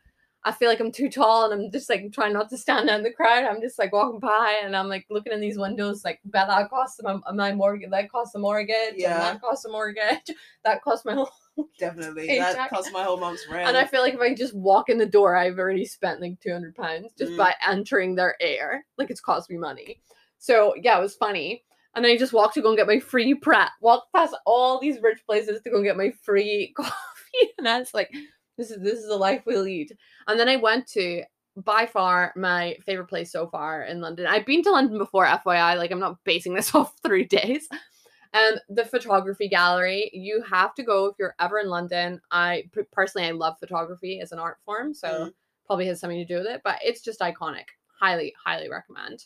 I 0.46 0.52
feel 0.54 0.70
like 0.70 0.80
I'm 0.80 0.92
too 0.94 1.10
tall, 1.10 1.52
and 1.52 1.54
I'm 1.66 1.72
just 1.72 1.90
like 1.90 2.12
trying 2.14 2.34
not 2.34 2.50
to 2.52 2.58
stand 2.58 2.90
out 2.90 2.98
in 3.00 3.04
the 3.04 3.12
crowd. 3.12 3.44
I'm 3.46 3.62
just 3.62 3.78
like 3.78 3.92
walking 3.94 4.20
by, 4.22 4.60
and 4.64 4.76
I'm 4.76 4.88
like 4.88 5.06
looking 5.10 5.34
in 5.34 5.42
these 5.42 5.58
windows, 5.60 6.04
like, 6.06 6.20
bet 6.26 6.50
um, 6.50 6.58
that 6.62 6.70
cost 6.70 7.02
my, 7.04 7.20
my 7.34 7.52
mortgage, 7.54 7.90
that 7.92 8.10
cost 8.12 8.36
a 8.36 8.40
mortgage, 8.40 8.96
Yeah. 8.96 9.14
and 9.14 9.22
that 9.24 9.42
cost 9.42 9.66
a 9.66 9.70
mortgage, 9.70 10.30
that 10.64 10.82
costs 10.82 11.06
my 11.06 11.14
whole. 11.16 11.30
Definitely 11.80 12.28
that 12.40 12.70
cost 12.70 12.92
my 12.94 13.04
whole 13.04 13.18
month's 13.18 13.48
rent. 13.50 13.68
And 13.68 13.78
I 13.78 13.86
feel 13.86 14.02
like 14.02 14.14
if 14.14 14.20
I 14.20 14.34
just 14.34 14.56
walk 14.56 14.90
in 14.90 14.98
the 14.98 15.06
door, 15.06 15.36
I've 15.36 15.58
already 15.58 15.86
spent 15.86 16.22
like 16.22 16.40
200 16.42 16.76
pounds 16.76 17.14
just 17.18 17.32
Mm. 17.34 17.38
by 17.38 17.54
entering 17.68 18.16
their 18.16 18.36
air. 18.42 18.86
Like 18.98 19.10
it's 19.10 19.22
cost 19.22 19.50
me 19.50 19.58
money. 19.58 20.02
So 20.38 20.74
yeah, 20.82 20.98
it 20.98 21.02
was 21.02 21.16
funny. 21.16 21.64
And 21.96 22.06
then 22.06 22.12
I 22.12 22.18
just 22.18 22.34
walked 22.34 22.54
to 22.56 22.62
go 22.62 22.70
and 22.70 22.78
get 22.78 22.86
my 22.88 23.00
free 23.00 23.34
Pret. 23.34 23.70
Walked 23.82 24.14
past 24.14 24.36
all 24.46 24.80
these 24.80 25.00
rich 25.02 25.20
places 25.26 25.62
to 25.64 25.70
go 25.70 25.78
and 25.78 25.86
get 25.86 25.98
my 25.98 26.12
free 26.24 26.74
coffee. 26.78 26.92
And 27.58 27.68
I 27.68 27.80
was 27.80 27.94
like, 27.94 28.12
this 28.58 28.70
is 28.72 28.82
this 28.84 29.00
is 29.00 29.08
the 29.08 29.16
life 29.18 29.42
we 29.46 29.58
lead. 29.58 29.96
And 30.28 30.40
then 30.40 30.48
I 30.50 30.58
went 30.58 30.88
to 30.94 31.24
by 31.56 31.88
far 31.88 32.34
my 32.36 32.76
favorite 32.86 33.08
place 33.08 33.32
so 33.32 33.48
far 33.50 33.82
in 33.82 34.00
London. 34.00 34.28
I've 34.28 34.46
been 34.46 34.62
to 34.64 34.72
London 34.72 35.00
before, 35.00 35.26
FYI. 35.26 35.76
Like 35.76 35.90
I'm 35.92 36.00
not 36.00 36.18
basing 36.24 36.54
this 36.54 36.74
off 36.76 36.94
three 37.04 37.26
days. 37.26 37.68
Um, 38.34 38.56
the 38.70 38.86
photography 38.86 39.48
gallery. 39.48 40.10
You 40.14 40.44
have 40.50 40.74
to 40.76 40.84
go 40.84 41.06
if 41.08 41.16
you're 41.20 41.36
ever 41.40 41.60
in 41.60 41.68
London. 41.68 42.22
I 42.32 42.70
personally 42.92 43.28
I 43.28 43.32
love 43.32 43.58
photography 43.60 44.20
as 44.22 44.32
an 44.32 44.40
art 44.40 44.58
form, 44.66 44.94
so 44.94 45.08
Mhm. 45.08 45.34
probably 45.66 45.88
has 45.88 46.00
something 46.00 46.18
to 46.20 46.26
do 46.26 46.38
with 46.40 46.48
it. 46.48 46.62
But 46.64 46.80
it's 46.84 47.02
just 47.02 47.20
iconic. 47.22 47.66
Highly, 48.00 48.34
highly 48.44 48.70
recommend. 48.70 49.26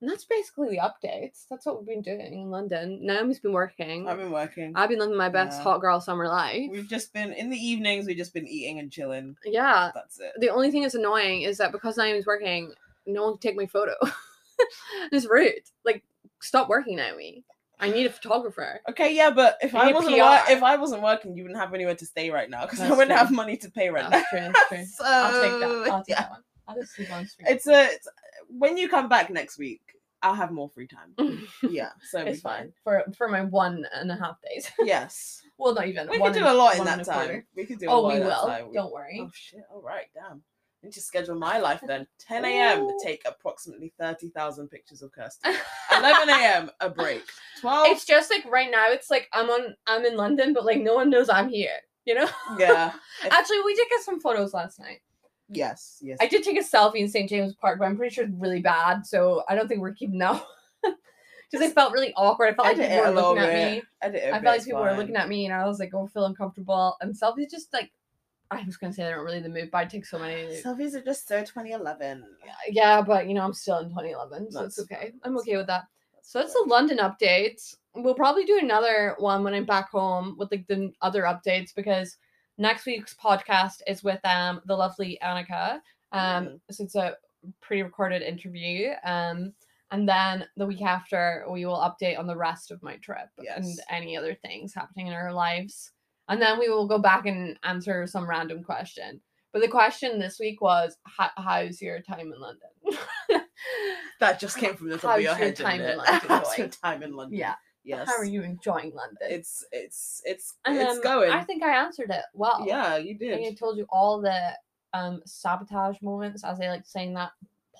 And 0.00 0.08
that's 0.08 0.24
basically 0.24 0.68
the 0.70 0.78
updates. 0.78 1.46
That's 1.50 1.66
what 1.66 1.78
we've 1.78 1.88
been 1.88 2.02
doing 2.02 2.32
in 2.32 2.50
London. 2.52 3.04
Naomi's 3.04 3.40
been 3.40 3.52
working. 3.52 4.08
I've 4.08 4.16
been 4.18 4.30
working. 4.30 4.72
I've 4.76 4.88
been 4.88 5.00
living 5.00 5.16
my 5.16 5.28
best 5.28 5.58
Yeah. 5.58 5.64
hot 5.64 5.80
girl 5.80 6.00
summer 6.00 6.28
life. 6.28 6.70
We've 6.70 6.88
just 6.88 7.12
been 7.12 7.32
in 7.32 7.50
the 7.50 7.56
evenings. 7.58 8.06
We've 8.06 8.16
just 8.16 8.32
been 8.32 8.46
eating 8.46 8.78
and 8.78 8.92
chilling. 8.92 9.36
Yeah. 9.44 9.90
That's 9.92 10.20
it. 10.20 10.34
The 10.38 10.50
only 10.50 10.70
thing 10.70 10.82
that's 10.82 10.94
annoying 10.94 11.42
is 11.42 11.58
that 11.58 11.72
because 11.72 11.96
Naomi's 11.96 12.26
working, 12.26 12.72
no 13.06 13.24
one 13.24 13.32
can 13.34 13.40
take 13.40 13.56
my 13.56 13.66
photo. 13.66 13.94
it's 15.12 15.26
rude. 15.26 15.62
Like, 15.84 16.04
stop 16.40 16.68
working, 16.68 16.96
Naomi. 16.96 17.44
I 17.80 17.90
need 17.90 18.06
a 18.06 18.10
photographer. 18.10 18.80
Okay, 18.90 19.14
yeah, 19.14 19.30
but 19.30 19.56
if 19.60 19.72
You 19.72 19.78
I 19.78 19.92
wasn't 19.92 20.16
wor- 20.16 20.42
if 20.48 20.62
I 20.62 20.76
wasn't 20.76 21.02
working, 21.02 21.36
you 21.36 21.44
wouldn't 21.44 21.60
have 21.60 21.72
anywhere 21.74 21.94
to 21.94 22.06
stay 22.06 22.30
right 22.30 22.50
now 22.50 22.62
because 22.62 22.80
I 22.80 22.90
wouldn't 22.90 23.10
true. 23.10 23.16
have 23.18 23.30
money 23.30 23.56
to 23.58 23.70
pay 23.70 23.88
rent. 23.90 24.10
That's 24.10 24.28
true. 24.30 24.40
That's 24.40 24.68
true. 24.68 24.84
So, 24.84 25.04
I'll 25.06 25.42
take 25.42 25.60
that. 25.60 25.68
I'll 25.92 25.98
take 26.04 26.08
yeah. 26.08 26.20
that 26.22 26.30
one. 26.30 26.42
I'll 26.66 26.74
just 26.76 26.94
sleep 26.94 27.12
on 27.12 27.22
the 27.22 27.28
street. 27.28 27.48
It's 27.48 27.66
a 27.66 27.84
it's, 27.84 28.08
when 28.48 28.76
you 28.76 28.88
come 28.88 29.08
back 29.08 29.30
next 29.30 29.58
week, 29.58 29.80
I'll 30.22 30.34
have 30.34 30.50
more 30.50 30.68
free 30.68 30.88
time. 30.88 31.14
Yeah, 31.62 31.90
so 32.10 32.20
it's 32.20 32.40
fine 32.40 32.72
for 32.84 33.04
for 33.16 33.28
my 33.28 33.42
one 33.42 33.84
and 33.94 34.10
a 34.10 34.16
half 34.16 34.36
days. 34.42 34.70
Yes, 34.84 35.42
well, 35.58 35.74
not 35.74 35.86
even. 35.86 36.08
we 36.08 36.18
can 36.18 36.32
do 36.32 36.44
a 36.44 36.52
lot 36.54 36.76
in 36.76 36.84
that 36.84 36.98
and 36.98 37.02
a 37.02 37.04
quarter. 37.12 37.32
time. 37.32 37.44
We 37.56 37.66
could 37.66 37.78
do 37.78 37.88
a 37.88 37.92
Oh, 37.92 38.00
lot 38.02 38.14
we 38.14 38.20
will. 38.20 38.70
Don't 38.72 38.92
worry. 38.92 39.20
Oh 39.22 39.30
shit! 39.34 39.60
All 39.72 39.82
right, 39.82 40.06
damn. 40.14 40.42
Need 40.88 40.94
to 40.94 41.00
schedule 41.02 41.34
my 41.34 41.58
life 41.58 41.82
then. 41.86 42.06
10 42.18 42.46
a.m. 42.46 42.88
Take 43.04 43.20
approximately 43.26 43.92
30,000 44.00 44.68
pictures 44.68 45.02
of 45.02 45.12
Kirsty. 45.12 45.50
11 45.98 46.28
a.m. 46.30 46.70
a 46.80 46.88
break. 46.88 47.24
12. 47.60 47.88
It's 47.88 48.06
just 48.06 48.30
like 48.30 48.42
right 48.50 48.70
now. 48.70 48.86
It's 48.88 49.10
like 49.10 49.28
I'm 49.34 49.50
on. 49.50 49.76
I'm 49.86 50.06
in 50.06 50.16
London, 50.16 50.54
but 50.54 50.64
like 50.64 50.80
no 50.80 50.94
one 50.94 51.10
knows 51.10 51.28
I'm 51.28 51.50
here. 51.50 51.76
You 52.06 52.14
know. 52.14 52.28
yeah. 52.58 52.94
Actually, 53.30 53.60
we 53.66 53.74
did 53.74 53.86
get 53.90 54.00
some 54.00 54.18
photos 54.18 54.54
last 54.54 54.80
night. 54.80 55.00
yes. 55.50 55.98
Yes. 56.00 56.16
I 56.22 56.26
did 56.26 56.42
take 56.42 56.58
a 56.58 56.62
selfie 56.64 57.00
in 57.00 57.08
St 57.08 57.28
James 57.28 57.54
Park, 57.54 57.78
but 57.80 57.84
I'm 57.84 57.98
pretty 57.98 58.14
sure 58.14 58.24
it's 58.24 58.32
really 58.38 58.62
bad. 58.62 59.04
So 59.04 59.42
I 59.46 59.54
don't 59.54 59.68
think 59.68 59.82
we're 59.82 59.92
keeping 59.92 60.18
that. 60.20 60.42
Because 61.50 61.66
I 61.66 61.70
felt 61.70 61.92
really 61.92 62.14
awkward. 62.14 62.48
I 62.48 62.54
felt 62.54 62.78
like 62.78 62.88
people 62.88 63.04
were 63.04 63.10
looking 63.10 63.42
at 63.42 63.72
me. 63.72 63.82
I, 64.02 64.06
I 64.06 64.30
felt 64.32 64.44
like 64.44 64.64
people 64.64 64.80
were 64.80 64.96
looking 64.96 65.16
at 65.16 65.28
me, 65.28 65.44
and 65.46 65.54
I 65.54 65.66
was 65.66 65.78
like, 65.78 65.94
"Oh, 65.94 66.06
feel 66.06 66.26
uncomfortable." 66.26 66.96
And 67.00 67.14
selfies 67.14 67.50
just 67.50 67.72
like, 67.72 67.90
I 68.50 68.62
was 68.64 68.76
gonna 68.76 68.92
say 68.92 69.02
they're 69.04 69.16
not 69.16 69.24
really 69.24 69.40
the 69.40 69.48
mood, 69.48 69.70
but 69.70 69.78
I 69.78 69.84
take 69.84 70.06
so 70.06 70.18
many. 70.18 70.46
Selfies 70.62 70.94
are 70.94 71.02
just 71.02 71.28
so 71.28 71.40
2011. 71.40 72.24
yeah, 72.70 73.02
but 73.02 73.26
you 73.28 73.34
know, 73.34 73.42
I'm 73.42 73.52
still 73.52 73.78
in 73.78 73.88
2011, 73.90 74.52
so 74.52 74.64
it's 74.64 74.78
okay. 74.80 74.94
fine, 75.12 75.20
I'm 75.24 75.36
okay 75.38 75.56
with 75.56 75.66
that. 75.66 75.84
That's 76.14 76.30
So 76.32 76.38
that's 76.40 76.54
fine. 76.54 76.62
the 76.68 76.74
London 76.74 76.98
update. 76.98 77.74
We'll 77.94 78.14
probably 78.14 78.44
do 78.44 78.58
another 78.58 79.16
one 79.18 79.42
when 79.44 79.54
I'm 79.54 79.64
back 79.66 79.90
home 79.90 80.36
with 80.38 80.50
like 80.50 80.66
the 80.66 80.92
other 81.02 81.22
updates 81.24 81.74
because 81.74 82.16
next 82.58 82.86
week's 82.86 83.14
podcast 83.14 83.82
is 83.86 84.02
with 84.02 84.20
um 84.24 84.60
the 84.66 84.76
lovely 84.76 85.18
Annika. 85.22 85.80
Um, 86.12 86.20
Mhm. 86.46 86.60
so 86.70 86.84
it's 86.84 86.94
a 86.94 87.16
pre-recorded 87.60 88.22
interview. 88.22 88.92
Um, 89.04 89.52
and 89.90 90.08
then 90.08 90.46
the 90.56 90.66
week 90.66 90.82
after 90.82 91.44
we 91.50 91.64
will 91.66 91.78
update 91.78 92.18
on 92.18 92.26
the 92.26 92.36
rest 92.36 92.70
of 92.70 92.82
my 92.82 92.96
trip 92.96 93.28
and 93.38 93.80
any 93.90 94.16
other 94.16 94.34
things 94.34 94.74
happening 94.74 95.06
in 95.06 95.12
our 95.14 95.32
lives. 95.32 95.92
And 96.28 96.40
then 96.42 96.58
we 96.58 96.68
will 96.68 96.86
go 96.86 96.98
back 96.98 97.26
and 97.26 97.58
answer 97.62 98.06
some 98.06 98.28
random 98.28 98.62
question. 98.62 99.20
But 99.52 99.62
the 99.62 99.68
question 99.68 100.18
this 100.18 100.38
week 100.38 100.60
was, 100.60 100.96
"How's 101.36 101.80
your 101.80 102.00
time 102.00 102.32
in 102.32 102.40
London?" 102.40 102.68
That 104.20 104.40
just 104.40 104.58
came 104.58 104.74
from 104.74 104.88
the 104.88 104.98
top 104.98 105.12
How's 105.12 105.18
of 105.18 105.22
your 105.22 105.30
your 105.32 105.38
head. 105.38 105.56
time 105.56 105.78
didn't 105.78 105.84
in 105.84 105.90
it? 105.90 105.96
London 105.98 106.20
How's 106.28 106.58
your 106.58 106.68
time 106.68 107.02
in 107.02 107.12
London? 107.14 107.38
yeah. 107.38 107.54
Yes. 107.84 108.06
How 108.06 108.16
are 108.16 108.24
you 108.24 108.42
enjoying 108.42 108.92
London? 108.94 109.16
It's 109.22 109.64
it's 109.72 110.20
it's 110.24 110.54
And, 110.66 110.76
it's 110.76 110.96
um, 110.96 111.00
going. 111.02 111.30
I 111.30 111.42
think 111.42 111.62
I 111.62 111.74
answered 111.82 112.10
it 112.10 112.24
well. 112.34 112.64
yeah, 112.66 112.96
you 112.98 113.16
did. 113.16 113.38
I 113.38 113.54
told 113.54 113.78
you 113.78 113.86
all 113.88 114.20
the 114.20 114.52
um 114.92 115.22
sabotage 115.24 115.96
moments, 116.02 116.44
as 116.44 116.58
they 116.58 116.68
like 116.68 116.84
saying 116.84 117.14
that 117.14 117.30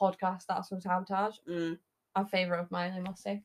podcast. 0.00 0.44
That's 0.48 0.68
some 0.70 0.80
sabotage. 0.80 1.36
Mm. 1.48 1.78
A 2.16 2.24
favorite 2.24 2.60
of 2.60 2.70
mine, 2.70 2.94
I 2.96 3.00
must 3.00 3.22
say. 3.22 3.42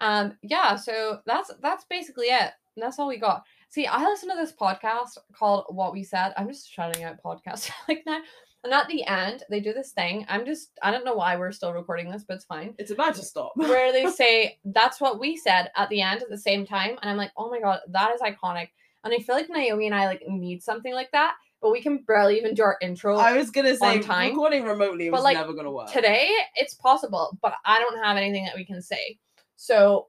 Um, 0.00 0.36
yeah. 0.42 0.76
So 0.76 1.20
that's 1.24 1.50
that's 1.62 1.84
basically 1.88 2.26
it. 2.26 2.52
That's 2.76 2.98
all 2.98 3.08
we 3.08 3.16
got. 3.16 3.44
See, 3.70 3.86
I 3.86 4.02
listen 4.04 4.30
to 4.30 4.36
this 4.36 4.52
podcast 4.52 5.18
called 5.34 5.64
What 5.68 5.92
We 5.92 6.02
Said. 6.02 6.32
I'm 6.36 6.48
just 6.48 6.70
shouting 6.70 7.04
out 7.04 7.22
podcasts 7.22 7.70
like 7.88 8.02
that. 8.06 8.22
And 8.64 8.72
at 8.72 8.88
the 8.88 9.06
end, 9.06 9.44
they 9.50 9.60
do 9.60 9.72
this 9.72 9.92
thing. 9.92 10.26
I'm 10.28 10.44
just 10.44 10.70
I 10.82 10.90
don't 10.90 11.04
know 11.04 11.14
why 11.14 11.36
we're 11.36 11.52
still 11.52 11.72
recording 11.72 12.10
this, 12.10 12.24
but 12.26 12.34
it's 12.34 12.44
fine. 12.44 12.74
It's 12.78 12.90
about 12.90 13.14
to 13.16 13.22
stop. 13.22 13.52
where 13.56 13.92
they 13.92 14.10
say 14.10 14.58
that's 14.64 15.00
what 15.00 15.20
we 15.20 15.36
said 15.36 15.70
at 15.76 15.88
the 15.90 16.00
end 16.00 16.22
at 16.22 16.28
the 16.30 16.36
same 16.38 16.66
time 16.66 16.98
and 17.00 17.10
i'm 17.10 17.16
like 17.16 17.30
oh 17.36 17.50
my 17.50 17.60
god 17.60 17.80
that 17.90 18.10
is 18.14 18.20
iconic 18.20 18.68
and 19.04 19.14
i 19.14 19.18
feel 19.18 19.34
like 19.36 19.48
naomi 19.48 19.86
and 19.86 19.94
i 19.94 20.06
like 20.06 20.22
need 20.28 20.62
something 20.62 20.92
like 20.92 21.10
that 21.12 21.34
but 21.62 21.70
we 21.72 21.80
can 21.80 21.98
barely 22.06 22.36
even 22.36 22.54
do 22.54 22.62
our 22.62 22.76
intro 22.82 23.16
I 23.16 23.36
was 23.36 23.50
gonna 23.50 23.76
say 23.76 24.00
time. 24.00 24.30
recording 24.30 24.64
remotely 24.64 25.08
But, 25.10 25.18
was 25.18 25.24
like, 25.24 25.36
never 25.36 25.52
gonna 25.54 25.70
work. 25.72 25.90
today 25.90 26.28
it's 26.56 26.74
possible 26.74 27.36
but 27.42 27.54
i 27.64 27.78
don't 27.78 28.02
have 28.02 28.16
anything 28.16 28.44
that 28.44 28.56
we 28.56 28.64
can 28.64 28.82
say 28.82 29.18
so 29.56 30.08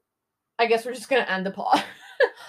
i 0.57 0.65
guess 0.65 0.85
we're 0.85 0.93
just 0.93 1.09
gonna 1.09 1.21
end 1.29 1.45
the 1.45 1.51
pod 1.51 1.83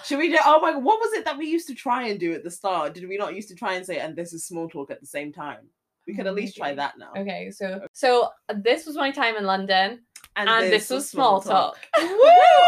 Should 0.05 0.19
we 0.19 0.29
do? 0.29 0.37
Oh 0.43 0.59
my! 0.61 0.71
god, 0.71 0.83
What 0.83 0.99
was 0.99 1.13
it 1.13 1.25
that 1.25 1.37
we 1.37 1.47
used 1.47 1.67
to 1.67 1.75
try 1.75 2.07
and 2.07 2.19
do 2.19 2.33
at 2.33 2.43
the 2.43 2.51
start? 2.51 2.93
Did 2.93 3.07
we 3.07 3.17
not 3.17 3.35
used 3.35 3.49
to 3.49 3.55
try 3.55 3.73
and 3.73 3.85
say 3.85 3.99
"and 3.99 4.15
this 4.15 4.33
is 4.33 4.45
small 4.45 4.67
talk" 4.69 4.91
at 4.91 4.99
the 4.99 5.07
same 5.07 5.31
time? 5.31 5.67
We 6.07 6.15
could 6.15 6.27
at 6.27 6.33
least 6.33 6.57
try 6.57 6.73
that 6.73 6.97
now. 6.97 7.11
okay 7.15 7.51
so 7.51 7.81
so 7.93 8.29
uh, 8.49 8.55
this 8.57 8.85
was 8.85 8.95
my 8.95 9.11
time 9.11 9.37
in 9.37 9.45
london 9.45 10.01
and, 10.35 10.71
this, 10.71 10.89
was 10.89 11.09
small 11.09 11.41
talk, 11.41 11.77
Woo! 11.99 12.07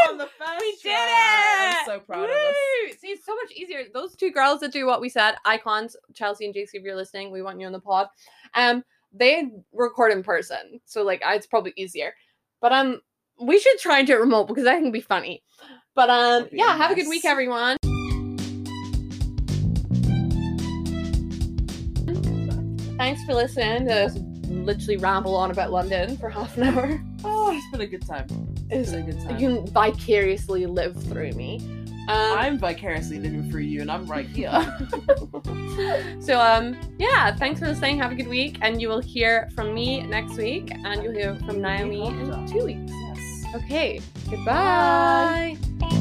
On 0.09 0.17
the 0.17 0.27
first 0.37 0.59
we 0.59 0.71
did 0.73 0.81
try. 0.81 1.71
it 1.71 1.75
I'm 1.79 1.85
so 1.85 1.99
proud 1.99 2.25
of 2.25 2.29
us. 2.29 2.55
See 2.99 3.07
it's 3.07 3.25
so 3.25 3.35
much 3.35 3.51
easier 3.53 3.83
those 3.93 4.15
two 4.15 4.31
girls 4.31 4.59
that 4.59 4.71
do 4.71 4.85
what 4.85 5.01
we 5.01 5.09
said 5.09 5.35
icons 5.45 5.95
chelsea 6.13 6.45
and 6.45 6.53
jc 6.53 6.69
if 6.73 6.83
you're 6.83 6.95
listening 6.95 7.31
we 7.31 7.41
want 7.41 7.59
you 7.59 7.65
on 7.65 7.71
the 7.73 7.79
pod 7.79 8.07
um 8.53 8.83
they 9.13 9.49
record 9.73 10.11
in 10.11 10.23
person 10.23 10.79
so 10.85 11.03
like 11.03 11.21
it's 11.25 11.47
probably 11.47 11.73
easier 11.75 12.13
but 12.61 12.71
um 12.71 13.01
we 13.41 13.59
should 13.59 13.77
try 13.79 13.97
and 13.99 14.07
do 14.07 14.13
it 14.13 14.19
remote 14.19 14.47
because 14.47 14.67
i 14.67 14.71
think 14.73 14.83
it'd 14.83 14.93
be 14.93 15.01
funny 15.01 15.43
but 15.95 16.09
um 16.09 16.47
yeah 16.51 16.73
a 16.73 16.77
have 16.77 16.91
a 16.91 16.95
good 16.95 17.07
week 17.07 17.25
everyone 17.25 17.77
thanks 22.97 23.23
for 23.25 23.33
listening 23.33 23.87
to 23.87 24.05
us 24.05 24.17
literally 24.47 24.97
ramble 24.97 25.35
on 25.35 25.51
about 25.51 25.71
london 25.71 26.15
for 26.17 26.29
half 26.29 26.57
an 26.57 26.63
hour 26.63 27.01
Oh, 27.25 27.55
it's 27.55 27.65
been 27.71 27.79
a 27.79 27.87
good 27.87 28.05
time. 28.05 28.27
It's 28.69 28.91
been 28.91 29.07
a 29.07 29.11
good 29.11 29.21
time. 29.21 29.39
you 29.39 29.47
can 29.47 29.67
vicariously 29.67 30.65
live 30.65 31.01
through 31.05 31.31
me 31.33 31.59
um, 32.09 32.37
I'm 32.37 32.57
vicariously 32.59 33.17
living 33.17 33.49
through 33.49 33.61
you, 33.61 33.79
and 33.79 33.89
I'm 33.89 34.05
right 34.07 34.25
here. 34.27 34.51
so 36.19 36.37
um 36.37 36.77
yeah 36.99 37.33
thanks 37.35 37.61
for 37.61 37.67
listening 37.67 37.97
have 37.97 38.11
a 38.11 38.15
good 38.15 38.27
week 38.27 38.57
and 38.61 38.81
you 38.81 38.89
will 38.89 38.99
hear 38.99 39.49
from 39.55 39.73
me 39.73 40.01
next 40.01 40.35
week 40.35 40.69
and 40.71 41.01
you'll 41.01 41.13
hear 41.13 41.35
from 41.45 41.61
naomi 41.61 42.07
in 42.07 42.45
two 42.47 42.65
weeks. 42.65 42.91
Okay, 43.55 44.01
goodbye. 44.29 45.57
Bye. 45.79 45.99